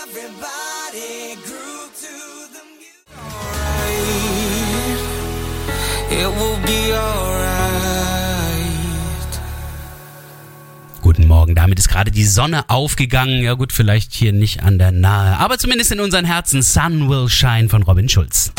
Guten 11.02 11.26
Morgen, 11.26 11.54
damit 11.54 11.78
ist 11.78 11.88
gerade 11.88 12.10
die 12.10 12.24
Sonne 12.24 12.68
aufgegangen. 12.68 13.42
Ja 13.42 13.54
gut, 13.54 13.72
vielleicht 13.72 14.12
hier 14.12 14.32
nicht 14.32 14.62
an 14.62 14.78
der 14.78 14.92
Nahe, 14.92 15.36
aber 15.38 15.58
zumindest 15.58 15.90
in 15.92 16.00
unseren 16.00 16.24
Herzen. 16.24 16.62
Sun 16.62 17.08
will 17.08 17.28
shine 17.28 17.68
von 17.68 17.82
Robin 17.82 18.08
Schulz. 18.08 18.52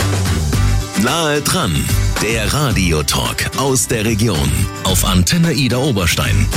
Nahe 1.02 1.42
dran, 1.42 1.74
der 2.22 2.54
Radiotalk 2.54 3.52
aus 3.58 3.88
der 3.88 4.06
Region 4.06 4.52
auf 4.84 5.06
Antenne 5.06 5.54
Ida 5.54 5.78
Oberstein. 5.78 6.48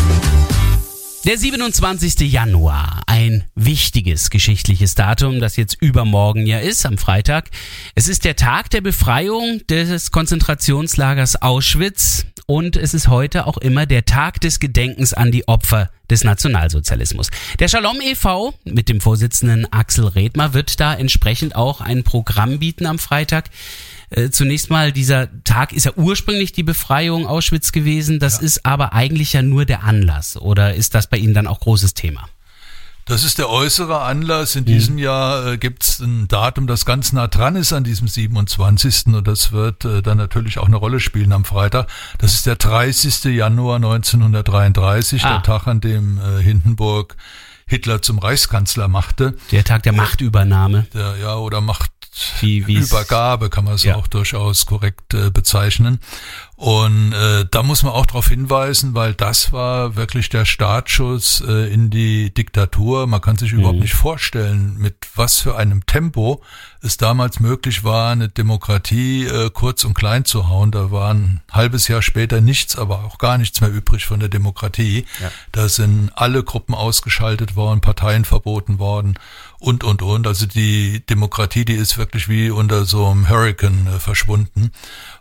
Der 1.27 1.37
27. 1.37 2.21
Januar, 2.31 3.03
ein 3.09 3.43
wichtiges 3.57 4.31
geschichtliches 4.31 4.95
Datum, 4.95 5.41
das 5.41 5.57
jetzt 5.57 5.77
übermorgen 5.83 6.47
ja 6.47 6.61
ist, 6.61 6.87
am 6.87 6.99
Freitag. 6.99 7.51
Es 7.97 8.07
ist 8.07 8.25
der 8.25 8.37
Tag 8.37 8.71
der 8.71 8.81
Befreiung 8.81 9.61
des 9.67 10.13
Konzentrationslagers 10.13 11.43
Auschwitz 11.43 12.27
und 12.47 12.77
es 12.77 12.95
ist 12.95 13.09
heute 13.09 13.49
auch 13.49 13.59
immer 13.59 13.87
der 13.87 14.05
Tag 14.05 14.41
des 14.41 14.61
Gedenkens 14.61 15.15
an 15.15 15.33
die 15.33 15.49
Opfer 15.49 15.91
des 16.09 16.23
Nationalsozialismus. 16.23 17.31
Der 17.59 17.67
Shalom 17.67 18.01
e.V. 18.01 18.55
mit 18.63 18.89
dem 18.89 19.01
Vorsitzenden 19.01 19.67
Axel 19.73 20.07
Redmer 20.07 20.55
wird 20.55 20.79
da 20.79 20.95
entsprechend 20.95 21.57
auch 21.57 21.81
ein 21.81 22.05
Programm 22.05 22.61
bieten 22.61 22.87
am 22.87 23.01
Freitag. 23.01 23.51
Äh, 24.11 24.31
Zunächst 24.31 24.71
mal, 24.71 24.93
dieser 24.93 25.29
Tag 25.45 25.73
ist 25.73 25.85
ja 25.85 25.93
ursprünglich 25.97 26.53
die 26.53 26.63
Befreiung 26.63 27.27
Auschwitz 27.27 27.73
gewesen. 27.73 28.19
Das 28.21 28.39
ist 28.39 28.65
aber 28.67 28.93
eigentlich 28.93 29.33
ja 29.33 29.43
nur 29.43 29.65
der 29.65 29.83
Anlass. 29.85 30.37
Oder 30.37 30.75
ist 30.75 30.95
das 30.95 31.07
bei 31.09 31.17
Ihnen 31.17 31.35
dann 31.35 31.47
auch 31.47 31.61
großes 31.61 31.95
Thema? 31.95 32.29
Das 33.09 33.23
ist 33.23 33.39
der 33.39 33.49
äußere 33.49 34.01
Anlass. 34.01 34.57
In 34.57 34.65
diesem 34.65 34.99
Jahr 34.99 35.53
äh, 35.53 35.59
gibt 35.59 35.85
es 35.85 36.01
ein 36.01 36.27
Datum, 36.27 36.67
das 36.67 36.85
ganz 36.85 37.13
nah 37.13 37.29
dran 37.29 37.55
ist 37.55 37.73
an 37.73 37.85
diesem 37.85 38.09
27. 38.09 39.07
Und 39.15 39.29
das 39.29 39.53
wird 39.53 39.85
äh, 39.85 40.03
dann 40.03 40.19
natürlich 40.19 40.59
auch 40.59 40.67
eine 40.67 40.75
Rolle 40.75 40.99
spielen 40.99 41.33
am 41.33 41.45
Freitag. 41.45 41.87
Das 42.19 42.35
ist 42.35 42.47
der 42.47 42.57
30. 42.57 43.25
Januar 43.37 43.77
1933, 43.77 45.25
Ah. 45.25 45.35
der 45.35 45.43
Tag, 45.45 45.69
an 45.69 45.81
dem 45.81 46.19
äh, 46.19 46.43
Hindenburg 46.43 47.17
Hitler 47.69 48.03
zum 48.03 48.19
Reichskanzler 48.19 48.89
machte. 48.89 49.35
Der 49.53 49.65
Tag 49.65 49.85
der 49.85 49.93
Machtübernahme. 49.93 50.87
Der, 50.95 51.17
ja, 51.21 51.37
oder 51.37 51.61
Macht 51.61 51.91
Wie- 52.41 52.65
Übergabe 52.77 53.51
kann 53.51 53.65
man 53.65 53.75
es 53.75 53.83
Ja. 53.83 53.97
auch 53.97 54.07
durchaus 54.07 54.67
korrekt 54.67 55.15
äh, 55.15 55.31
bezeichnen. 55.31 56.01
Und 56.57 57.13
äh, 57.13 57.45
da 57.51 57.63
muss 57.63 57.83
man 57.83 57.93
auch 57.93 58.07
darauf 58.07 58.29
hinweisen, 58.29 58.95
weil 58.95 59.13
das 59.13 59.53
war 59.53 59.95
wirklich 59.95 60.31
der 60.31 60.47
Startschuss 60.47 61.43
äh, 61.47 61.71
in 61.73 61.91
die 61.91 62.33
Diktatur. 62.33 63.07
Man 63.07 63.21
kann 63.21 63.37
sich 63.37 63.53
Mhm. 63.53 63.59
überhaupt 63.59 63.81
nicht 63.81 63.93
vorstellen, 63.95 64.77
mit 64.79 64.97
was 65.15 65.39
für 65.39 65.57
einem 65.57 65.85
Tempo 65.85 66.43
es 66.81 66.97
damals 66.97 67.41
möglich 67.41 67.85
war, 67.85 68.11
eine 68.13 68.29
Demokratie 68.31 69.25
äh, 69.27 69.51
kurz 69.51 69.85
und 69.85 69.93
klein 69.95 70.25
zu 70.25 70.49
hauen. 70.49 70.71
Da 70.71 70.91
war 70.91 71.13
ein 71.13 71.43
halbes 71.53 71.89
Jahr 71.89 72.01
später 72.01 72.41
nichts, 72.41 72.77
aber 72.79 73.05
auch 73.05 73.19
gar 73.19 73.37
nichts 73.37 73.61
mehr 73.61 73.71
übrig 73.71 74.07
von 74.07 74.21
der 74.21 74.29
Demokratie. 74.31 75.05
Da 75.53 75.69
sind 75.69 76.11
alle 76.15 76.43
Gruppen 76.43 76.75
ausgeschaltet 76.75 77.55
worden, 77.57 77.81
Parteien 77.83 78.25
verboten 78.25 78.79
worden 78.79 79.19
und, 79.59 79.85
und, 79.85 80.01
und. 80.01 80.27
Also 80.27 80.47
die 80.47 81.05
Demokratie, 81.05 81.65
die 81.67 81.75
ist 81.75 81.99
wirklich 81.99 82.29
wie 82.29 82.51
unter 82.51 82.85
so 82.87 83.07
einem 83.09 83.29
Hurricane 83.29 83.89
äh, 83.97 83.99
verschwunden. 83.99 84.71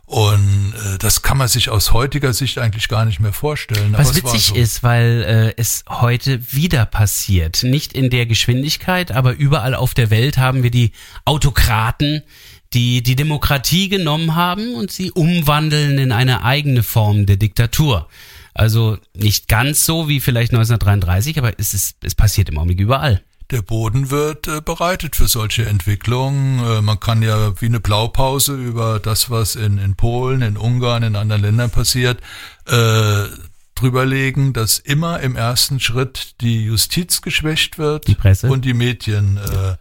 Und 0.05 0.73
äh, 0.75 0.97
das 0.99 1.23
kann 1.23 1.37
man 1.37 1.47
sich 1.47 1.69
aus 1.69 1.91
heutiger 1.91 2.31
Sicht 2.31 2.59
eigentlich 2.59 2.87
gar 2.87 3.05
nicht 3.05 3.19
mehr 3.19 3.33
vorstellen. 3.33 3.93
Was 3.93 4.09
aber 4.09 4.17
witzig 4.17 4.47
so. 4.47 4.55
ist, 4.55 4.83
weil 4.83 5.23
äh, 5.57 5.59
es 5.59 5.83
heute 5.89 6.53
wieder 6.53 6.85
passiert. 6.85 7.63
Nicht 7.63 7.93
in 7.93 8.11
der 8.11 8.27
Geschwindigkeit, 8.27 9.11
aber 9.11 9.33
überall 9.33 9.73
auf 9.73 9.95
der 9.95 10.11
Welt 10.11 10.37
haben 10.37 10.61
wir 10.61 10.69
die 10.69 10.91
Autokraten, 11.25 12.21
die 12.73 13.01
die 13.01 13.15
Demokratie 13.15 13.89
genommen 13.89 14.35
haben 14.35 14.75
und 14.75 14.91
sie 14.91 15.11
umwandeln 15.11 15.97
in 15.97 16.11
eine 16.11 16.43
eigene 16.43 16.83
Form 16.83 17.25
der 17.25 17.37
Diktatur. 17.37 18.07
Also 18.53 18.97
nicht 19.13 19.47
ganz 19.47 19.85
so 19.85 20.07
wie 20.07 20.19
vielleicht 20.19 20.51
1933, 20.51 21.39
aber 21.39 21.53
es, 21.57 21.73
ist, 21.73 21.97
es 22.03 22.15
passiert 22.15 22.49
im 22.49 22.57
Augenblick 22.57 22.79
überall. 22.79 23.23
Der 23.51 23.61
Boden 23.61 24.09
wird 24.09 24.47
äh, 24.47 24.61
bereitet 24.61 25.15
für 25.15 25.27
solche 25.27 25.65
Entwicklungen. 25.65 26.59
Äh, 26.59 26.81
man 26.81 26.99
kann 26.99 27.21
ja 27.21 27.59
wie 27.61 27.67
eine 27.67 27.79
Blaupause 27.79 28.55
über 28.55 28.99
das, 28.99 29.29
was 29.29 29.55
in, 29.55 29.77
in 29.77 29.95
Polen, 29.95 30.41
in 30.41 30.57
Ungarn, 30.57 31.03
in 31.03 31.15
anderen 31.15 31.41
Ländern 31.41 31.69
passiert, 31.69 32.19
äh, 32.65 33.25
drüberlegen, 33.75 34.53
dass 34.53 34.79
immer 34.79 35.19
im 35.19 35.35
ersten 35.35 35.79
Schritt 35.79 36.41
die 36.41 36.65
Justiz 36.65 37.21
geschwächt 37.21 37.77
wird 37.77 38.07
Die 38.07 38.47
und 38.47 38.65
die 38.65 38.73
Medien 38.73 39.37
äh, 39.37 39.75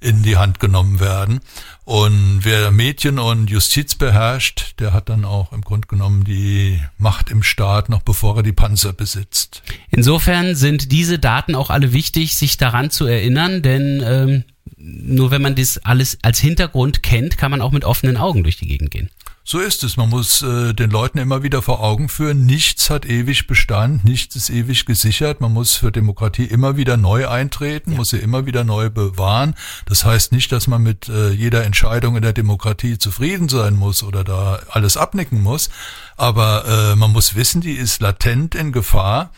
in 0.00 0.22
die 0.22 0.36
Hand 0.36 0.60
genommen 0.60 1.00
werden. 1.00 1.40
Und 1.84 2.40
wer 2.42 2.70
Medien 2.70 3.18
und 3.18 3.48
Justiz 3.48 3.94
beherrscht, 3.94 4.74
der 4.78 4.92
hat 4.92 5.08
dann 5.08 5.24
auch 5.24 5.52
im 5.52 5.62
Grunde 5.62 5.88
genommen 5.88 6.24
die 6.24 6.80
Macht 6.98 7.30
im 7.30 7.42
Staat, 7.42 7.88
noch 7.88 8.02
bevor 8.02 8.36
er 8.36 8.42
die 8.42 8.52
Panzer 8.52 8.92
besitzt. 8.92 9.62
Insofern 9.90 10.54
sind 10.54 10.92
diese 10.92 11.18
Daten 11.18 11.54
auch 11.54 11.70
alle 11.70 11.92
wichtig, 11.92 12.36
sich 12.36 12.56
daran 12.56 12.90
zu 12.90 13.06
erinnern, 13.06 13.62
denn 13.62 14.02
ähm, 14.04 14.44
nur 14.76 15.30
wenn 15.30 15.42
man 15.42 15.54
das 15.54 15.78
alles 15.78 16.18
als 16.22 16.38
Hintergrund 16.38 17.02
kennt, 17.02 17.38
kann 17.38 17.50
man 17.50 17.62
auch 17.62 17.72
mit 17.72 17.84
offenen 17.84 18.16
Augen 18.16 18.42
durch 18.42 18.56
die 18.56 18.66
Gegend 18.66 18.90
gehen. 18.90 19.10
So 19.48 19.60
ist 19.60 19.84
es. 19.84 19.96
Man 19.96 20.08
muss 20.08 20.42
äh, 20.42 20.74
den 20.74 20.90
Leuten 20.90 21.18
immer 21.18 21.44
wieder 21.44 21.62
vor 21.62 21.78
Augen 21.80 22.08
führen, 22.08 22.46
nichts 22.46 22.90
hat 22.90 23.06
ewig 23.06 23.46
Bestand, 23.46 24.04
nichts 24.04 24.34
ist 24.34 24.50
ewig 24.50 24.86
gesichert. 24.86 25.40
Man 25.40 25.52
muss 25.52 25.76
für 25.76 25.92
Demokratie 25.92 26.46
immer 26.46 26.76
wieder 26.76 26.96
neu 26.96 27.28
eintreten, 27.28 27.94
muss 27.94 28.10
sie 28.10 28.18
immer 28.18 28.46
wieder 28.46 28.64
neu 28.64 28.90
bewahren. 28.90 29.54
Das 29.84 30.04
heißt 30.04 30.32
nicht, 30.32 30.50
dass 30.50 30.66
man 30.66 30.82
mit 30.82 31.08
äh, 31.08 31.30
jeder 31.30 31.62
Entscheidung 31.62 32.16
in 32.16 32.22
der 32.22 32.32
Demokratie 32.32 32.98
zufrieden 32.98 33.48
sein 33.48 33.76
muss 33.76 34.02
oder 34.02 34.24
da 34.24 34.58
alles 34.68 34.96
abnicken 34.96 35.40
muss. 35.44 35.70
Aber 36.16 36.64
äh, 36.66 36.96
man 36.96 37.12
muss 37.12 37.36
wissen, 37.36 37.60
die 37.60 37.74
ist 37.74 38.00
latent 38.00 38.56
in 38.56 38.72
Gefahr. 38.72 39.30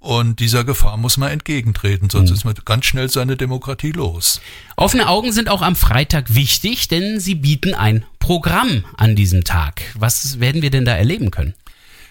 Und 0.00 0.40
dieser 0.40 0.64
Gefahr 0.64 0.96
muss 0.96 1.18
man 1.18 1.30
entgegentreten, 1.30 2.08
sonst 2.08 2.30
ist 2.30 2.44
man 2.46 2.54
ganz 2.64 2.86
schnell 2.86 3.10
seine 3.10 3.36
Demokratie 3.36 3.92
los. 3.92 4.40
Offene 4.76 5.08
Augen 5.08 5.30
sind 5.30 5.50
auch 5.50 5.60
am 5.60 5.76
Freitag 5.76 6.34
wichtig, 6.34 6.88
denn 6.88 7.20
sie 7.20 7.34
bieten 7.34 7.74
ein 7.74 8.06
Programm 8.18 8.86
an 8.96 9.14
diesem 9.14 9.44
Tag. 9.44 9.82
Was 9.94 10.40
werden 10.40 10.62
wir 10.62 10.70
denn 10.70 10.86
da 10.86 10.96
erleben 10.96 11.30
können? 11.30 11.52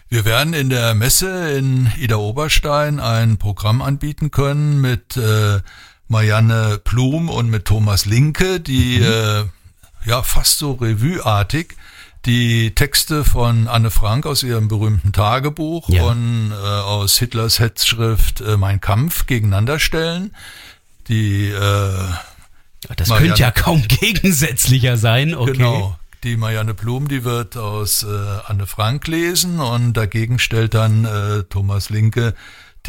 Wir 0.07 0.23
werden 0.23 0.53
in 0.53 0.69
der 0.69 0.93
Messe 0.93 1.51
in 1.51 1.91
Ida 1.97 2.17
Oberstein 2.17 2.99
ein 2.99 3.37
Programm 3.37 3.81
anbieten 3.81 4.29
können 4.29 4.81
mit 4.81 5.17
äh, 5.17 5.59
Marianne 6.07 6.79
Plum 6.83 7.27
und 7.27 7.49
mit 7.49 7.65
Thomas 7.65 8.05
Linke, 8.05 8.59
die 8.59 8.99
äh, 8.99 9.45
ja 10.05 10.21
fast 10.21 10.59
so 10.59 10.73
revueartig 10.73 11.75
die 12.25 12.75
Texte 12.75 13.23
von 13.23 13.67
Anne 13.67 13.91
Frank 13.91 14.25
aus 14.25 14.43
ihrem 14.43 14.67
berühmten 14.67 15.13
Tagebuch 15.13 15.87
Ja. 15.89 16.03
und 16.03 16.51
äh, 16.51 16.55
aus 16.55 17.17
Hitlers 17.17 17.59
Hetzschrift 17.59 18.41
äh, 18.41 18.57
Mein 18.57 18.81
Kampf 18.81 19.25
gegeneinander 19.25 19.79
stellen. 19.79 20.35
Die 21.07 21.47
äh, 21.47 21.91
Das 22.95 23.07
Marianne- 23.07 23.27
könnte 23.29 23.41
ja 23.41 23.51
kaum 23.51 23.81
gegensätzlicher 23.87 24.97
sein. 24.97 25.33
Okay. 25.33 25.53
Genau. 25.53 25.97
Die 26.25 26.35
Marianne 26.35 26.73
Blum, 26.73 27.07
die 27.07 27.23
wird 27.23 27.55
aus 27.55 28.03
äh, 28.03 28.07
Anne 28.47 28.65
Frank 28.67 29.07
lesen 29.07 29.61
und 29.61 29.93
dagegen 29.93 30.37
stellt 30.37 30.73
dann 30.73 31.05
äh, 31.05 31.43
Thomas 31.43 31.89
Linke 31.89 32.35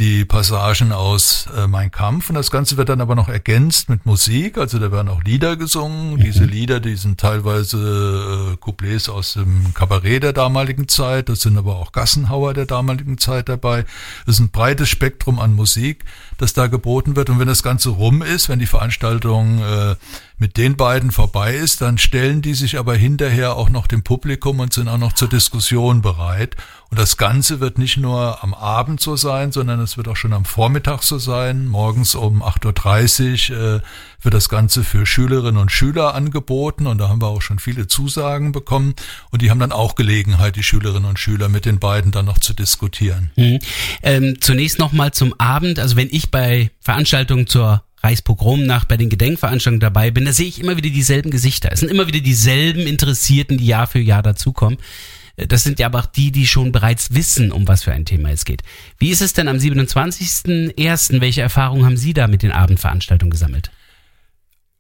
die 0.00 0.25
Passagen 0.25 0.92
aus 0.92 1.47
äh, 1.54 1.66
Mein 1.66 1.90
Kampf. 1.90 2.30
Und 2.30 2.35
das 2.35 2.50
Ganze 2.50 2.78
wird 2.78 2.88
dann 2.88 3.02
aber 3.02 3.14
noch 3.14 3.28
ergänzt 3.28 3.90
mit 3.90 4.07
Musik, 4.07 4.57
also 4.57 4.78
da 4.78 4.90
werden 4.90 5.09
auch 5.09 5.23
Lieder 5.23 5.57
gesungen. 5.57 6.16
Diese 6.19 6.45
Lieder, 6.45 6.80
die 6.80 6.97
sind 6.97 7.21
teilweise 7.21 8.54
äh, 8.54 8.57
Couplets 8.57 9.11
aus 9.11 9.35
dem 9.35 9.75
Kabarett 9.75 10.23
der 10.23 10.33
damaligen 10.33 10.88
Zeit, 10.88 11.28
das 11.28 11.42
sind 11.42 11.59
aber 11.59 11.76
auch 11.76 11.92
Gassenhauer 11.92 12.54
der 12.54 12.64
damaligen 12.64 13.19
Zeit 13.19 13.50
dabei. 13.50 13.85
Es 14.26 14.35
ist 14.35 14.40
ein 14.40 14.49
breites 14.49 14.88
Spektrum 14.88 15.38
an 15.38 15.54
Musik, 15.54 16.04
das 16.40 16.52
da 16.52 16.66
geboten 16.66 17.16
wird 17.16 17.30
und 17.30 17.38
wenn 17.38 17.49
das 17.49 17.62
Ganze 17.62 17.90
rum 17.90 18.23
ist, 18.23 18.49
wenn 18.49 18.59
die 18.59 18.66
Veranstaltung 18.66 19.62
äh, 19.62 19.94
mit 20.38 20.56
den 20.56 20.76
beiden 20.76 21.11
vorbei 21.11 21.54
ist, 21.54 21.82
dann 21.82 21.99
stellen 21.99 22.40
die 22.40 22.54
sich 22.54 22.78
aber 22.78 22.94
hinterher 22.94 23.56
auch 23.56 23.68
noch 23.68 23.87
dem 23.87 24.02
Publikum 24.02 24.61
und 24.61 24.73
sind 24.73 24.88
auch 24.88 24.99
noch 24.99 25.12
zur 25.12 25.28
Diskussion 25.28 26.00
bereit. 26.00 26.56
Und 26.90 26.99
das 26.99 27.16
Ganze 27.18 27.61
wird 27.61 27.78
nicht 27.78 27.99
nur 27.99 28.42
am 28.42 28.54
Abend 28.54 29.00
so 29.00 29.16
sein, 29.16 29.52
sondern 29.52 29.80
es 29.80 29.97
wird 29.97 30.09
auch 30.09 30.16
schon 30.16 30.32
am 30.32 30.44
Vormittag 30.44 31.02
so 31.02 31.18
sein. 31.18 31.68
Morgens 31.68 32.14
um 32.14 32.42
8.30 32.42 33.52
Uhr 33.52 33.76
äh, 33.76 33.80
wird 34.23 34.35
das 34.35 34.49
Ganze 34.49 34.85
für 34.85 35.07
Schülerinnen 35.07 35.61
und 35.61 35.73
Schüler 35.73 36.15
angeboten 36.15 36.87
und 36.87 36.99
da 36.99 37.09
haben 37.09 37.23
wir 37.23 37.29
auch 37.29 37.43
schon 37.43 37.59
viele 37.59 37.87
Zusagen 37.87 38.53
bekommen. 38.53 38.95
Und 39.31 39.43
die 39.43 39.50
haben 39.50 39.61
dann 39.61 39.73
auch 39.73 39.95
Gelegenheit, 39.95 40.57
die 40.57 40.62
Schülerinnen 40.62 41.09
und 41.09 41.19
Schüler 41.19 41.49
mit 41.49 41.65
den 41.65 41.79
beiden 41.79 42.12
dann 42.12 42.27
noch 42.27 42.39
zu 42.39 42.53
diskutieren. 42.53 43.31
Mhm. 43.37 43.59
Ähm, 44.03 44.41
zunächst 44.41 44.79
nochmal 44.79 45.12
zum 45.12 45.39
Abend. 45.39 45.79
Also 45.79 45.97
wenn 45.97 46.09
ich 46.11 46.31
bei 46.31 46.71
Veranstaltungen 46.81 47.47
zur 47.47 47.83
Reichspogromnacht, 48.03 48.89
bei 48.89 48.97
den 48.97 49.11
Gedenkveranstaltungen 49.11 49.81
dabei 49.81 50.11
bin, 50.11 50.25
da 50.25 50.33
sehe 50.33 50.47
ich 50.47 50.61
immer 50.61 50.77
wieder 50.77 50.91
dieselben 50.91 51.31
Gesichter. 51.31 51.71
Es 51.73 51.81
sind 51.81 51.91
immer 51.91 52.07
wieder 52.07 52.21
dieselben 52.21 52.87
Interessierten, 52.87 53.59
die 53.59 53.67
Jahr 53.67 53.87
für 53.87 53.99
Jahr 53.99 54.23
dazukommen. 54.23 54.79
Äh, 55.37 55.47
Das 55.47 55.62
sind 55.65 55.79
ja 55.79 55.87
aber 55.87 56.00
auch 56.00 56.07
die, 56.07 56.33
die 56.33 56.47
schon 56.47 56.73
bereits 56.73 57.15
wissen, 57.15 57.53
um 57.53 57.69
was 57.69 57.85
für 57.85 57.93
ein 57.93 58.05
Thema 58.05 58.31
es 58.31 58.45
geht. 58.45 58.62
Wie 58.99 59.11
ist 59.11 59.21
es 59.23 59.33
denn 59.33 59.49
am 59.49 59.57
27.01.? 59.57 61.21
Welche 61.21 61.43
Erfahrungen 61.43 61.85
haben 61.85 61.97
Sie 61.97 62.15
da 62.15 62.27
mit 62.27 62.43
den 62.43 62.53
Abendveranstaltungen 62.53 63.31
gesammelt? 63.31 63.71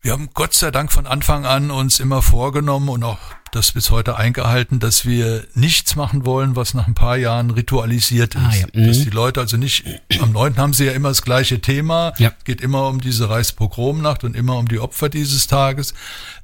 Wir 0.02 0.12
haben 0.12 0.30
Gott 0.32 0.54
sei 0.54 0.70
Dank 0.70 0.90
von 0.92 1.06
Anfang 1.06 1.44
an 1.44 1.70
uns 1.70 2.00
immer 2.00 2.22
vorgenommen 2.22 2.88
und 2.88 3.04
auch 3.04 3.18
das 3.52 3.72
bis 3.72 3.90
heute 3.90 4.16
eingehalten, 4.16 4.78
dass 4.78 5.04
wir 5.04 5.44
nichts 5.54 5.94
machen 5.94 6.24
wollen, 6.24 6.56
was 6.56 6.72
nach 6.72 6.86
ein 6.86 6.94
paar 6.94 7.16
Jahren 7.18 7.50
ritualisiert 7.50 8.34
ist. 8.34 8.40
Ah, 8.42 8.54
ja. 8.54 8.66
Mhm. 8.72 8.86
Dass 8.86 8.98
die 9.00 9.10
Leute 9.10 9.40
also 9.40 9.58
nicht, 9.58 9.84
am 10.22 10.32
9. 10.32 10.56
haben 10.56 10.72
sie 10.72 10.86
ja 10.86 10.92
immer 10.92 11.08
das 11.08 11.20
gleiche 11.20 11.60
Thema, 11.60 12.14
Ja. 12.16 12.32
geht 12.44 12.62
immer 12.62 12.86
um 12.88 13.00
diese 13.02 13.28
Reichspogromnacht 13.28 14.24
und 14.24 14.36
immer 14.36 14.56
um 14.56 14.68
die 14.68 14.78
Opfer 14.78 15.10
dieses 15.10 15.48
Tages. 15.48 15.92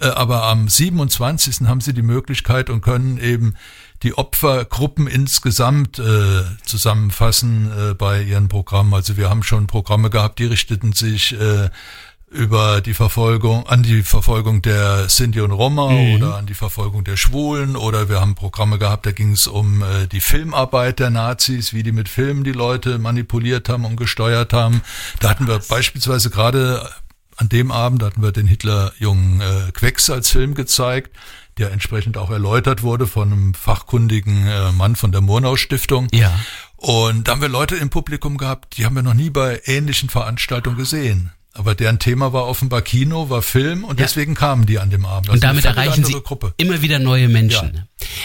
Äh, 0.01 0.09
Aber 0.09 0.43
am 0.43 0.69
27. 0.69 1.67
haben 1.67 1.81
sie 1.81 1.95
die 1.95 2.03
Möglichkeit 2.03 2.69
und 2.69 2.83
können 2.83 3.17
eben 3.17 3.55
die 4.03 4.19
Opfergruppen 4.19 5.07
insgesamt 5.07 5.99
äh, 5.99 6.43
zusammenfassen 6.65 7.71
äh, 7.73 7.95
bei 7.95 8.21
ihren 8.21 8.49
Programmen. 8.49 8.93
Also 8.93 9.17
wir 9.17 9.31
haben 9.31 9.43
schon 9.43 9.67
Programme 9.67 10.11
gehabt, 10.11 10.39
die 10.41 10.45
richteten 10.45 10.93
sich 10.93 11.33
äh, 11.41 11.71
über 12.29 12.81
die 12.81 12.95
Verfolgung, 12.95 13.67
an 13.69 13.83
die 13.85 14.03
Verfolgung 14.03 14.61
der 14.61 15.09
Sinti 15.09 15.41
und 15.41 15.53
Roma 15.53 15.91
oder 16.15 16.37
an 16.37 16.47
die 16.47 16.55
Verfolgung 16.55 17.05
der 17.05 17.17
Schwulen 17.17 17.77
oder 17.77 18.09
wir 18.09 18.21
haben 18.21 18.35
Programme 18.35 18.79
gehabt, 18.79 19.07
da 19.07 19.13
ging 19.13 19.33
es 19.33 19.47
um 19.47 19.83
äh, 19.83 20.09
die 20.09 20.21
Filmarbeit 20.21 20.99
der 20.99 21.11
Nazis, 21.11 21.73
wie 21.73 21.85
die 21.85 21.93
mit 21.93 22.09
Filmen 22.09 22.43
die 22.43 22.53
Leute 22.53 22.99
manipuliert 22.99 23.69
haben 23.69 23.85
und 23.85 23.97
gesteuert 23.97 24.53
haben. 24.53 24.83
Da 25.21 25.31
hatten 25.31 25.47
wir 25.47 25.61
beispielsweise 25.61 26.31
gerade 26.31 26.91
an 27.37 27.49
dem 27.49 27.71
Abend 27.71 28.03
hatten 28.03 28.23
wir 28.23 28.33
den 28.33 28.47
Hitlerjungen 28.47 29.41
äh, 29.41 29.71
Quex 29.73 30.11
als 30.11 30.31
Film 30.31 30.55
gezeigt, 30.55 31.17
der 31.59 31.71
entsprechend 31.71 32.17
auch 32.19 32.31
erläutert 32.31 32.83
wurde 32.83 33.07
von 33.07 33.33
einem 33.33 33.55
fachkundigen 33.55 34.47
äh, 34.47 34.73
Mann 34.73 34.97
von 34.97 35.13
der 35.13 35.21
Murnau 35.21 35.57
Stiftung. 35.57 36.09
Ja. 36.13 36.39
Und 36.77 37.29
da 37.29 37.33
haben 37.33 37.43
wir 37.43 37.49
Leute 37.49 37.77
im 37.77 37.91
Publikum 37.91 38.37
gehabt, 38.37 38.77
die 38.77 38.85
haben 38.85 38.97
wir 38.97 39.03
noch 39.03 39.15
nie 39.15 39.31
bei 39.31 39.61
ähnlichen 39.65 40.09
Veranstaltungen 40.09 40.77
gesehen. 40.77 41.31
Aber 41.59 41.75
deren 41.75 41.99
Thema 41.99 42.33
war 42.33 42.47
offenbar 42.47 42.83
Kino, 42.83 43.31
war 43.31 43.43
Film 43.43 43.85
und 43.85 43.99
Ja. 43.99 44.05
deswegen 44.07 44.35
kamen 44.35 44.67
die 44.67 44.79
an 44.79 44.91
dem 44.91 45.05
Abend. 45.07 45.29
Und 45.29 45.35
Also 45.35 45.47
eine 45.47 45.61
damit 45.61 45.65
erreichen 45.65 46.05
Sie 46.05 46.13
Gruppe. 46.23 46.53
immer 46.59 46.83
wieder 46.83 46.99
neue 46.99 47.29
Menschen. 47.29 47.83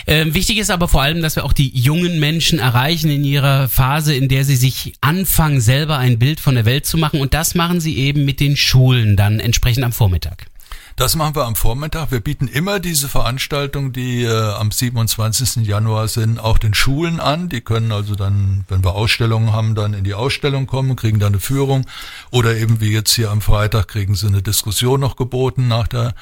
Ähm, 0.08 0.34
wichtig 0.34 0.58
ist 0.58 0.70
aber 0.70 0.88
vor 0.88 1.02
allem, 1.02 1.22
dass 1.22 1.36
wir 1.36 1.46
auch 1.46 1.54
die 1.54 1.70
jungen 1.78 2.20
Menschen 2.20 2.60
erreichen 2.60 3.10
in 3.10 3.24
ihrer 3.24 3.68
Phase, 3.70 4.14
in 4.14 4.28
der 4.28 4.44
sie 4.46 4.56
sich 4.56 4.94
anfangen, 5.02 5.62
selber 5.62 5.98
ein 5.98 6.20
Bild 6.20 6.40
von 6.40 6.56
der 6.56 6.66
Welt 6.66 6.86
zu 6.86 6.98
machen. 6.98 7.22
Und 7.22 7.34
das 7.34 7.56
machen 7.56 7.80
sie 7.80 7.98
eben 7.98 8.26
mit 8.26 8.40
den 8.40 8.56
Schulen 8.58 9.16
dann 9.16 9.40
entsprechend 9.40 9.84
am 9.84 9.92
Vormittag. 9.94 10.48
Das 10.96 11.16
machen 11.16 11.36
wir 11.36 11.46
am 11.46 11.56
Vormittag. 11.56 12.12
Wir 12.12 12.20
bieten 12.20 12.48
immer 12.48 12.80
diese 12.80 13.08
Veranstaltungen, 13.08 13.94
die 13.94 14.24
äh, 14.24 14.52
am 14.54 14.72
27. 14.72 15.66
Januar 15.66 16.08
sind, 16.08 16.40
auch 16.40 16.58
den 16.58 16.74
Schulen 16.74 17.20
an. 17.20 17.50
Die 17.50 17.62
können 17.62 17.92
also 17.92 18.16
dann, 18.16 18.66
wenn 18.68 18.84
wir 18.84 18.94
Ausstellungen 18.94 19.54
haben, 19.54 19.76
dann 19.76 19.94
in 19.94 20.04
die 20.04 20.14
Ausstellung 20.14 20.68
kommen, 20.68 20.96
kriegen 20.96 21.20
dann 21.20 21.34
eine 21.34 21.40
Führung. 21.40 21.86
Oder 22.30 22.56
eben 22.58 22.82
wie 22.82 22.92
jetzt 22.92 23.14
hier 23.14 23.32
am 23.32 23.42
Freitag 23.42 23.88
kriegen 23.88 24.16
sie 24.16 24.28
eine 24.28 24.42
Diskussion 24.42 25.00
noch 25.00 25.16
geboten 25.16 25.68
nach 25.68 25.88
der 25.88 26.14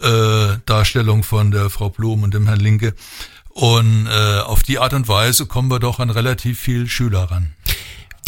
äh, 0.00 0.58
Darstellung 0.66 1.22
von 1.22 1.50
der 1.50 1.70
Frau 1.70 1.88
Blum 1.88 2.22
und 2.22 2.34
dem 2.34 2.46
Herrn 2.46 2.60
Linke. 2.60 2.94
Und 3.48 4.06
äh, 4.06 4.40
auf 4.40 4.62
die 4.62 4.78
Art 4.78 4.94
und 4.94 5.08
Weise 5.08 5.46
kommen 5.46 5.70
wir 5.70 5.78
doch 5.78 6.00
an 6.00 6.10
relativ 6.10 6.58
viel 6.58 6.88
Schüler 6.88 7.24
ran. 7.24 7.52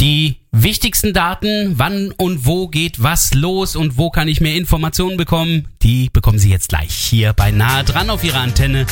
Die 0.04 0.36
wichtigsten 0.52 1.14
Daten, 1.14 1.78
wann 1.78 2.10
und 2.18 2.44
wo 2.44 2.68
geht 2.68 3.02
was 3.02 3.32
los 3.32 3.74
und 3.74 3.96
wo 3.96 4.10
kann 4.10 4.28
ich 4.28 4.42
mehr 4.42 4.54
Informationen 4.54 5.16
bekommen, 5.16 5.68
die 5.82 6.10
bekommen 6.10 6.38
Sie 6.38 6.50
jetzt 6.50 6.68
gleich 6.68 6.94
hier 6.94 7.32
bei 7.32 7.50
Nahe 7.50 7.84
dran 7.84 8.10
auf 8.10 8.22
Ihrer 8.22 8.40
Antenne. 8.40 8.84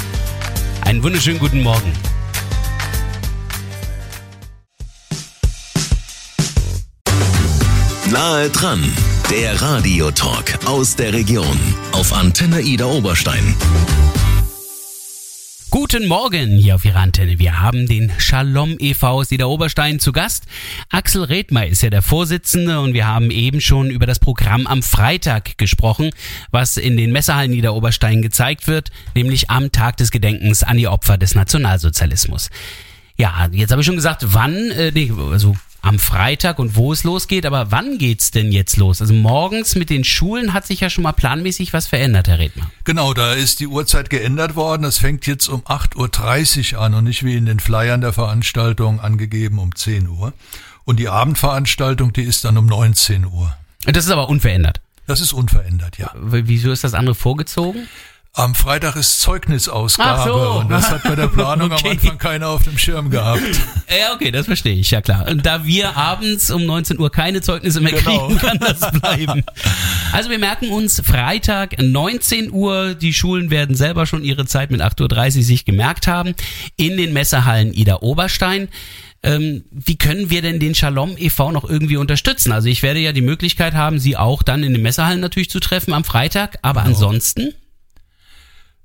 Einen 0.81 1.03
wunderschönen 1.03 1.39
guten 1.39 1.63
Morgen. 1.63 1.93
Nahe 8.11 8.49
dran, 8.49 8.83
der 9.31 9.61
Radiotalk 9.61 10.61
aus 10.65 10.97
der 10.97 11.13
Region 11.13 11.59
auf 11.93 12.15
Antenne 12.15 12.63
Ida 12.63 12.87
Oberstein. 12.87 13.55
Guten 15.73 16.07
Morgen 16.07 16.59
hier 16.59 16.75
auf 16.75 16.85
Ihrer 16.85 17.01
Antenne. 17.01 17.39
Wir 17.39 17.61
haben 17.61 17.89
den 17.89 18.13
Shalom 18.19 18.77
e.V. 18.79 19.09
aus 19.09 19.33
Ida 19.33 19.47
Oberstein 19.47 20.01
zu 20.01 20.13
Gast. 20.13 20.45
Axel 20.91 21.25
Redmer 21.25 21.67
ist 21.67 21.81
ja 21.81 21.89
der 21.89 22.03
Vorsitzende 22.03 22.79
und 22.79 22.93
wir 22.93 23.07
haben 23.07 23.31
eben 23.31 23.63
schon 23.63 23.89
über 23.89 24.05
das 24.05 24.19
Programm 24.19 24.67
am 24.67 24.83
Freitag 24.83 25.57
gesprochen, 25.57 26.11
was 26.51 26.77
in 26.77 26.99
den 26.99 27.11
Messehallen 27.11 27.55
Ida 27.55 27.71
Oberstein 27.71 28.21
gezeigt 28.21 28.67
wird, 28.67 28.91
nämlich 29.15 29.49
am 29.49 29.73
Tag 29.73 29.97
des 29.97 30.11
Gedenkens 30.11 30.63
an 30.63 30.77
die 30.77 30.89
Opfer 30.89 31.17
des 31.17 31.35
Nationalsozialismus. 31.35 32.51
Ja, 33.17 33.49
jetzt 33.51 33.71
habe 33.71 33.81
ich 33.81 33.87
schon 33.87 33.97
gesagt, 33.97 34.27
wann, 34.27 34.71
äh, 34.73 34.93
nee, 34.93 35.11
also 35.31 35.57
am 35.83 35.99
Freitag 35.99 36.59
und 36.61 36.77
wo 36.77 36.93
es 36.93 37.03
losgeht, 37.03 37.45
aber 37.45 37.71
wann 37.73 37.99
geht's 37.99 38.31
denn 38.31 38.53
jetzt 38.53 38.77
los? 38.77 39.01
Also 39.01 39.13
morgens 39.13 39.75
mit 39.75 39.91
den 39.91 40.05
Schulen 40.05 40.55
hat 40.55 40.67
sich 40.67 40.81
ja 40.81 40.89
schon 40.89 41.03
mal 41.03 41.13
planmäßig 41.13 41.73
was 41.73 41.89
verändert, 41.89 42.29
Herr 42.29 42.39
Redmer. 42.39 42.71
Genau, 42.85 43.13
da 43.13 43.33
ist 43.33 43.61
die 43.61 43.67
Uhrzeit 43.67 44.09
geändert 44.09 44.55
worden. 44.55 44.85
Es 44.85 44.99
fängt 44.99 45.27
jetzt 45.27 45.49
um 45.49 45.63
8.30 45.63 46.75
Uhr 46.75 46.81
an 46.81 46.95
und 46.95 47.05
nicht 47.05 47.25
wie 47.25 47.35
in 47.35 47.47
den 47.47 47.59
Flyern 47.61 48.01
der 48.01 48.13
Veranstaltung 48.13 49.01
angegeben 49.01 49.59
um 49.59 49.75
10 49.75 50.09
Uhr. 50.09 50.33
Und 50.85 50.99
die 50.99 51.09
Abendveranstaltung, 51.09 52.13
die 52.13 52.23
ist 52.23 52.45
dann 52.45 52.57
um 52.57 52.67
19 52.67 53.27
Uhr. 53.27 53.57
Das 53.85 54.05
ist 54.05 54.11
aber 54.11 54.29
unverändert. 54.29 54.81
Das 55.07 55.21
ist 55.21 55.33
unverändert, 55.33 55.99
ja. 55.99 56.13
Wieso 56.15 56.71
ist 56.71 56.85
das 56.85 56.95
andere 56.95 57.17
vorgezogen? 57.17 57.89
Am 58.35 58.55
Freitag 58.55 58.97
ist 58.97 59.21
Zeugnisausgabe 59.21 60.31
so. 60.31 60.61
und 60.61 60.71
das 60.71 60.91
hat 60.91 61.03
bei 61.03 61.15
der 61.15 61.27
Planung 61.29 61.71
Okay. 61.71 61.85
am 61.87 61.93
Anfang 61.93 62.17
keiner 62.19 62.49
auf 62.49 62.63
dem 62.65 62.79
Schirm 62.79 63.11
gehabt. 63.11 63.43
Ja, 63.91 64.15
okay, 64.15 64.31
das 64.31 64.47
verstehe 64.47 64.75
ich, 64.75 64.91
ja 64.91 65.03
klar. 65.03 65.29
Und 65.29 65.45
da 65.45 65.67
wir 65.67 65.99
abends 65.99 66.51
um 66.51 66.65
19 66.65 66.99
Uhr 66.99 67.13
keine 67.13 67.43
Zeugnisse 67.43 67.83
mehr 67.83 67.93
Genau. 67.93 68.29
kriegen, 68.29 68.39
kann 68.39 68.59
das 68.59 68.91
bleiben. 68.91 69.45
Also 70.13 70.31
wir 70.31 70.39
merken 70.39 70.71
uns 70.71 71.03
Freitag 71.05 71.77
19 71.79 72.51
Uhr, 72.53 72.95
die 72.95 73.13
Schulen 73.13 73.51
werden 73.51 73.77
selber 73.77 74.07
schon 74.07 74.25
ihre 74.25 74.47
Zeit 74.47 74.71
mit 74.71 74.81
8.30 74.81 75.37
Uhr 75.37 75.43
sich 75.43 75.65
gemerkt 75.67 76.07
haben, 76.07 76.35
in 76.77 76.97
den 76.97 77.13
Messehallen 77.13 77.75
Ida 77.75 77.97
Oberstein. 78.01 78.69
Ähm, 79.23 79.65
wie 79.71 79.97
können 79.99 80.31
wir 80.31 80.41
denn 80.41 80.59
den 80.59 80.75
Shalom 80.75 81.17
e.V. 81.19 81.53
noch 81.53 81.69
irgendwie 81.69 81.99
unterstützen? 81.99 82.51
Also 82.51 82.69
ich 82.69 82.83
werde 82.83 82.99
ja 83.01 83.13
die 83.13 83.21
Möglichkeit 83.21 83.75
haben, 83.75 83.99
Sie 83.99 84.17
auch 84.17 84.43
dann 84.43 84.63
in 84.63 84.73
den 84.73 84.81
Messehallen 84.83 85.21
natürlich 85.21 85.51
zu 85.51 85.61
treffen 85.61 85.93
am 85.93 86.03
Freitag, 86.03 86.59
aber 86.63 86.81
Genau. 86.81 86.95
ansonsten? 86.95 87.53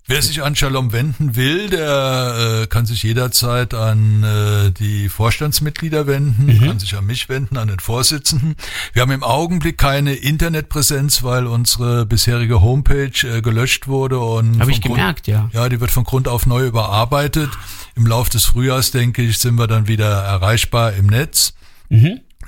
Wer 0.10 0.22
sich 0.22 0.42
an 0.42 0.56
Shalom 0.56 0.94
wenden 0.94 1.36
will, 1.36 1.70
der 1.70 2.62
äh, 2.64 2.68
kann 2.68 2.86
sich 2.86 3.04
jederzeit 3.04 3.74
an 3.74 4.24
äh, 4.24 4.72
die 4.72 5.10
Vorstandsmitglieder 5.10 6.08
wenden, 6.08 6.60
kann 6.66 6.80
sich 6.80 6.96
an 6.96 7.06
mich 7.06 7.28
wenden, 7.28 7.58
an 7.58 7.68
den 7.68 7.80
Vorsitzenden. 7.80 8.56
Wir 8.94 9.02
haben 9.02 9.12
im 9.12 9.22
Augenblick 9.24 9.78
keine 9.78 10.14
Internetpräsenz, 10.14 11.24
weil 11.24 11.46
unsere 11.46 12.06
bisherige 12.06 12.62
Homepage 12.62 13.12
äh, 13.28 13.42
gelöscht 13.42 13.90
wurde 13.90 14.18
und 14.20 14.62
Habe 14.62 14.72
ich 14.72 14.82
Grund- 14.82 14.96
gemerkt, 14.96 15.28
ja. 15.28 15.50
Ja, 15.52 15.68
die 15.68 15.82
wird 15.82 15.92
von 15.92 16.06
Grund 16.06 16.30
auf 16.30 16.46
neu 16.46 16.66
überarbeitet. 16.66 17.50
Im 17.96 18.08
Lauf 18.08 18.30
des 18.30 18.46
Frühjahrs, 18.46 18.92
denke 18.92 19.24
ich, 19.24 19.40
sind 19.40 19.56
wir 19.60 19.68
dann 19.68 19.90
wieder 19.90 20.10
erreichbar 20.24 20.94
im 20.94 21.08
Netz. 21.08 21.54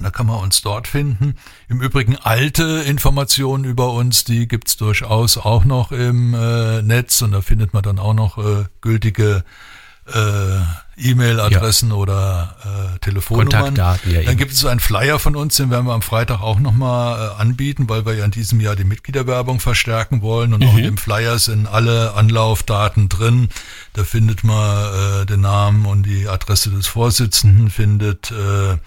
Da 0.02 0.10
kann 0.12 0.28
man 0.28 0.40
uns 0.40 0.62
dort 0.62 0.88
finden. 0.88 1.36
Im 1.68 1.82
Übrigen 1.82 2.16
alte 2.16 2.64
Informationen 2.86 3.64
über 3.66 3.92
uns, 3.94 4.24
die 4.24 4.48
gibt's 4.48 4.78
durchaus 4.78 5.38
auch 5.38 5.66
noch 5.66 5.92
im 5.92 6.34
äh, 6.34 6.82
Netz 6.82 7.22
und 7.22 7.32
da 7.32 7.42
findet 7.42 7.74
man 7.74 7.84
dann 7.84 8.00
auch 8.00 8.14
noch 8.14 8.38
äh, 8.38 8.66
gültige 8.82 9.44
äh, 10.12 10.62
E-Mail-Adressen 10.98 11.92
oder 11.92 12.56
äh, 12.96 13.00
Telefonnummern. 13.00 13.76
Kontaktdaten, 13.76 14.12
ja, 14.12 14.22
dann 14.24 14.38
gibt 14.38 14.52
es 14.52 14.66
einen 14.66 14.80
Flyer 14.80 15.20
von 15.20 15.36
uns, 15.36 15.56
den 15.56 15.70
werden 15.70 15.86
wir 15.86 15.94
am 15.94 16.02
Freitag 16.02 16.42
auch 16.42 16.60
nochmal 16.60 17.30
äh, 17.38 17.42
anbieten, 17.42 17.88
weil 17.88 18.06
wir 18.06 18.16
ja 18.16 18.26
in 18.26 18.32
diesem 18.32 18.60
Jahr 18.60 18.76
die 18.76 18.84
Mitgliederwerbung 18.84 19.60
verstärken 19.60 20.22
wollen 20.22 20.54
und 20.54 20.64
auch 20.66 20.74
Mhm. 20.74 20.80
in 20.80 20.84
dem 20.86 20.98
Flyer 20.98 21.38
sind 21.40 21.68
alle 21.68 22.14
Anlaufdaten 22.16 23.08
drin. 23.08 23.50
Da 23.94 24.04
findet 24.04 24.44
man 24.44 25.22
äh, 25.22 25.26
den 25.26 25.42
Namen 25.42 25.86
und 25.86 26.04
die 26.04 26.28
Adresse 26.28 26.70
des 26.72 26.88
Vorsitzenden, 26.88 27.70
findet 27.70 28.32
äh, 28.32 28.78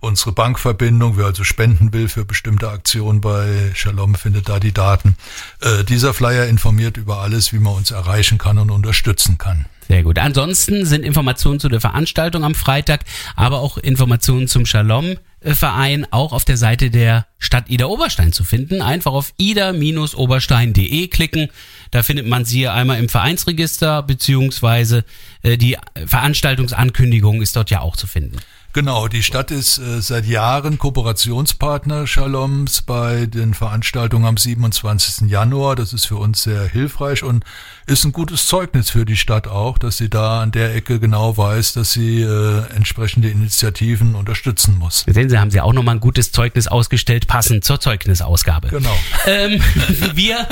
unsere 0.00 0.32
Bankverbindung, 0.32 1.16
wer 1.16 1.26
also 1.26 1.44
spenden 1.44 1.92
will 1.92 2.08
für 2.08 2.24
bestimmte 2.24 2.70
Aktionen 2.70 3.20
bei 3.20 3.72
Shalom, 3.74 4.14
findet 4.14 4.48
da 4.48 4.60
die 4.60 4.72
Daten. 4.72 5.16
Äh, 5.60 5.84
dieser 5.84 6.14
Flyer 6.14 6.46
informiert 6.46 6.96
über 6.96 7.18
alles, 7.18 7.52
wie 7.52 7.58
man 7.58 7.74
uns 7.74 7.90
erreichen 7.90 8.38
kann 8.38 8.58
und 8.58 8.70
unterstützen 8.70 9.38
kann. 9.38 9.66
Sehr 9.88 10.02
gut. 10.02 10.18
Ansonsten 10.18 10.84
sind 10.84 11.02
Informationen 11.02 11.60
zu 11.60 11.70
der 11.70 11.80
Veranstaltung 11.80 12.44
am 12.44 12.54
Freitag, 12.54 13.04
aber 13.36 13.60
auch 13.60 13.78
Informationen 13.78 14.46
zum 14.46 14.66
Shalom-Verein 14.66 16.06
auch 16.10 16.34
auf 16.34 16.44
der 16.44 16.58
Seite 16.58 16.90
der 16.90 17.26
Stadt 17.38 17.70
Ida-Oberstein 17.70 18.32
zu 18.32 18.44
finden. 18.44 18.82
Einfach 18.82 19.12
auf 19.12 19.32
ida-oberstein.de 19.38 21.08
klicken. 21.08 21.48
Da 21.90 22.02
findet 22.02 22.26
man 22.26 22.44
sie 22.44 22.68
einmal 22.68 22.98
im 22.98 23.08
Vereinsregister, 23.08 24.02
beziehungsweise 24.02 25.04
äh, 25.42 25.56
die 25.56 25.78
Veranstaltungsankündigung 26.04 27.40
ist 27.40 27.56
dort 27.56 27.70
ja 27.70 27.80
auch 27.80 27.96
zu 27.96 28.06
finden. 28.06 28.36
Genau, 28.74 29.08
die 29.08 29.22
Stadt 29.22 29.50
ist 29.50 29.78
äh, 29.78 30.02
seit 30.02 30.26
Jahren 30.26 30.78
Kooperationspartner 30.78 32.06
Shaloms 32.06 32.82
bei 32.82 33.24
den 33.24 33.54
Veranstaltungen 33.54 34.26
am 34.26 34.36
27. 34.36 35.28
Januar. 35.30 35.74
Das 35.74 35.94
ist 35.94 36.06
für 36.06 36.16
uns 36.16 36.42
sehr 36.42 36.64
hilfreich 36.68 37.22
und 37.22 37.44
ist 37.86 38.04
ein 38.04 38.12
gutes 38.12 38.46
Zeugnis 38.46 38.90
für 38.90 39.06
die 39.06 39.16
Stadt 39.16 39.48
auch, 39.48 39.78
dass 39.78 39.96
sie 39.96 40.10
da 40.10 40.42
an 40.42 40.52
der 40.52 40.74
Ecke 40.74 41.00
genau 41.00 41.36
weiß, 41.36 41.72
dass 41.72 41.92
sie 41.92 42.20
äh, 42.20 42.62
entsprechende 42.74 43.30
Initiativen 43.30 44.14
unterstützen 44.14 44.76
muss. 44.78 45.04
Sehen 45.08 45.30
Sie, 45.30 45.38
haben 45.38 45.50
Sie 45.50 45.62
auch 45.62 45.72
nochmal 45.72 45.96
ein 45.96 46.00
gutes 46.00 46.30
Zeugnis 46.30 46.68
ausgestellt, 46.68 47.26
passend 47.26 47.64
zur 47.64 47.80
Zeugnisausgabe. 47.80 48.68
Genau. 48.68 48.96
Ähm, 49.26 49.62
wir 50.14 50.46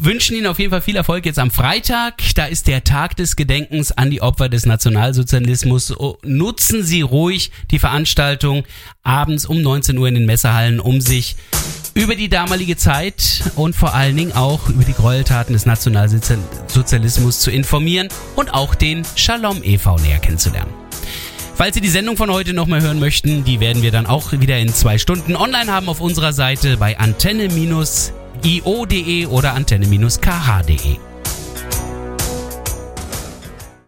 wünschen 0.00 0.36
Ihnen 0.36 0.46
auf 0.46 0.58
jeden 0.58 0.70
Fall 0.70 0.82
viel 0.82 0.96
Erfolg 0.96 1.26
jetzt 1.26 1.38
am 1.38 1.50
Freitag. 1.50 2.22
Da 2.34 2.46
ist 2.46 2.66
der 2.66 2.84
Tag 2.84 3.16
des 3.16 3.36
Gedenkens 3.36 3.92
an 3.92 4.10
die 4.10 4.22
Opfer 4.22 4.48
des 4.48 4.66
Nationalsozialismus. 4.66 5.98
Oh, 5.98 6.18
Nutzen 6.22 6.84
Sie 6.84 7.02
ruhig 7.02 7.50
die 7.70 7.78
Veranstaltung 7.78 8.64
abends 9.02 9.46
um 9.46 9.60
19 9.62 9.98
Uhr 9.98 10.08
in 10.08 10.14
den 10.14 10.26
Messehallen, 10.26 10.80
um 10.80 11.00
sich 11.00 11.36
über 11.94 12.14
die 12.14 12.28
damalige 12.28 12.76
Zeit 12.76 13.42
und 13.56 13.76
vor 13.76 13.94
allen 13.94 14.16
Dingen 14.16 14.32
auch 14.32 14.68
über 14.68 14.84
die 14.84 14.94
Gräueltaten 14.94 15.52
des 15.52 15.66
Nationalsozialismus 15.66 17.40
zu 17.40 17.50
informieren 17.50 18.08
und 18.36 18.52
auch 18.54 18.74
den 18.74 19.04
Shalom 19.16 19.62
e.V. 19.62 19.96
näher 19.96 20.18
kennenzulernen. 20.18 20.72
Falls 21.54 21.74
Sie 21.74 21.80
die 21.80 21.88
Sendung 21.88 22.16
von 22.16 22.30
heute 22.30 22.54
nochmal 22.54 22.80
hören 22.80 22.98
möchten, 22.98 23.44
die 23.44 23.60
werden 23.60 23.82
wir 23.82 23.90
dann 23.90 24.06
auch 24.06 24.32
wieder 24.32 24.58
in 24.58 24.72
zwei 24.72 24.98
Stunden 24.98 25.36
online 25.36 25.70
haben 25.70 25.88
auf 25.88 26.00
unserer 26.00 26.32
Seite 26.32 26.76
bei 26.76 26.98
antenne-io.de 28.42 29.26
oder 29.26 29.54
antenne-kh.de. 29.54 31.11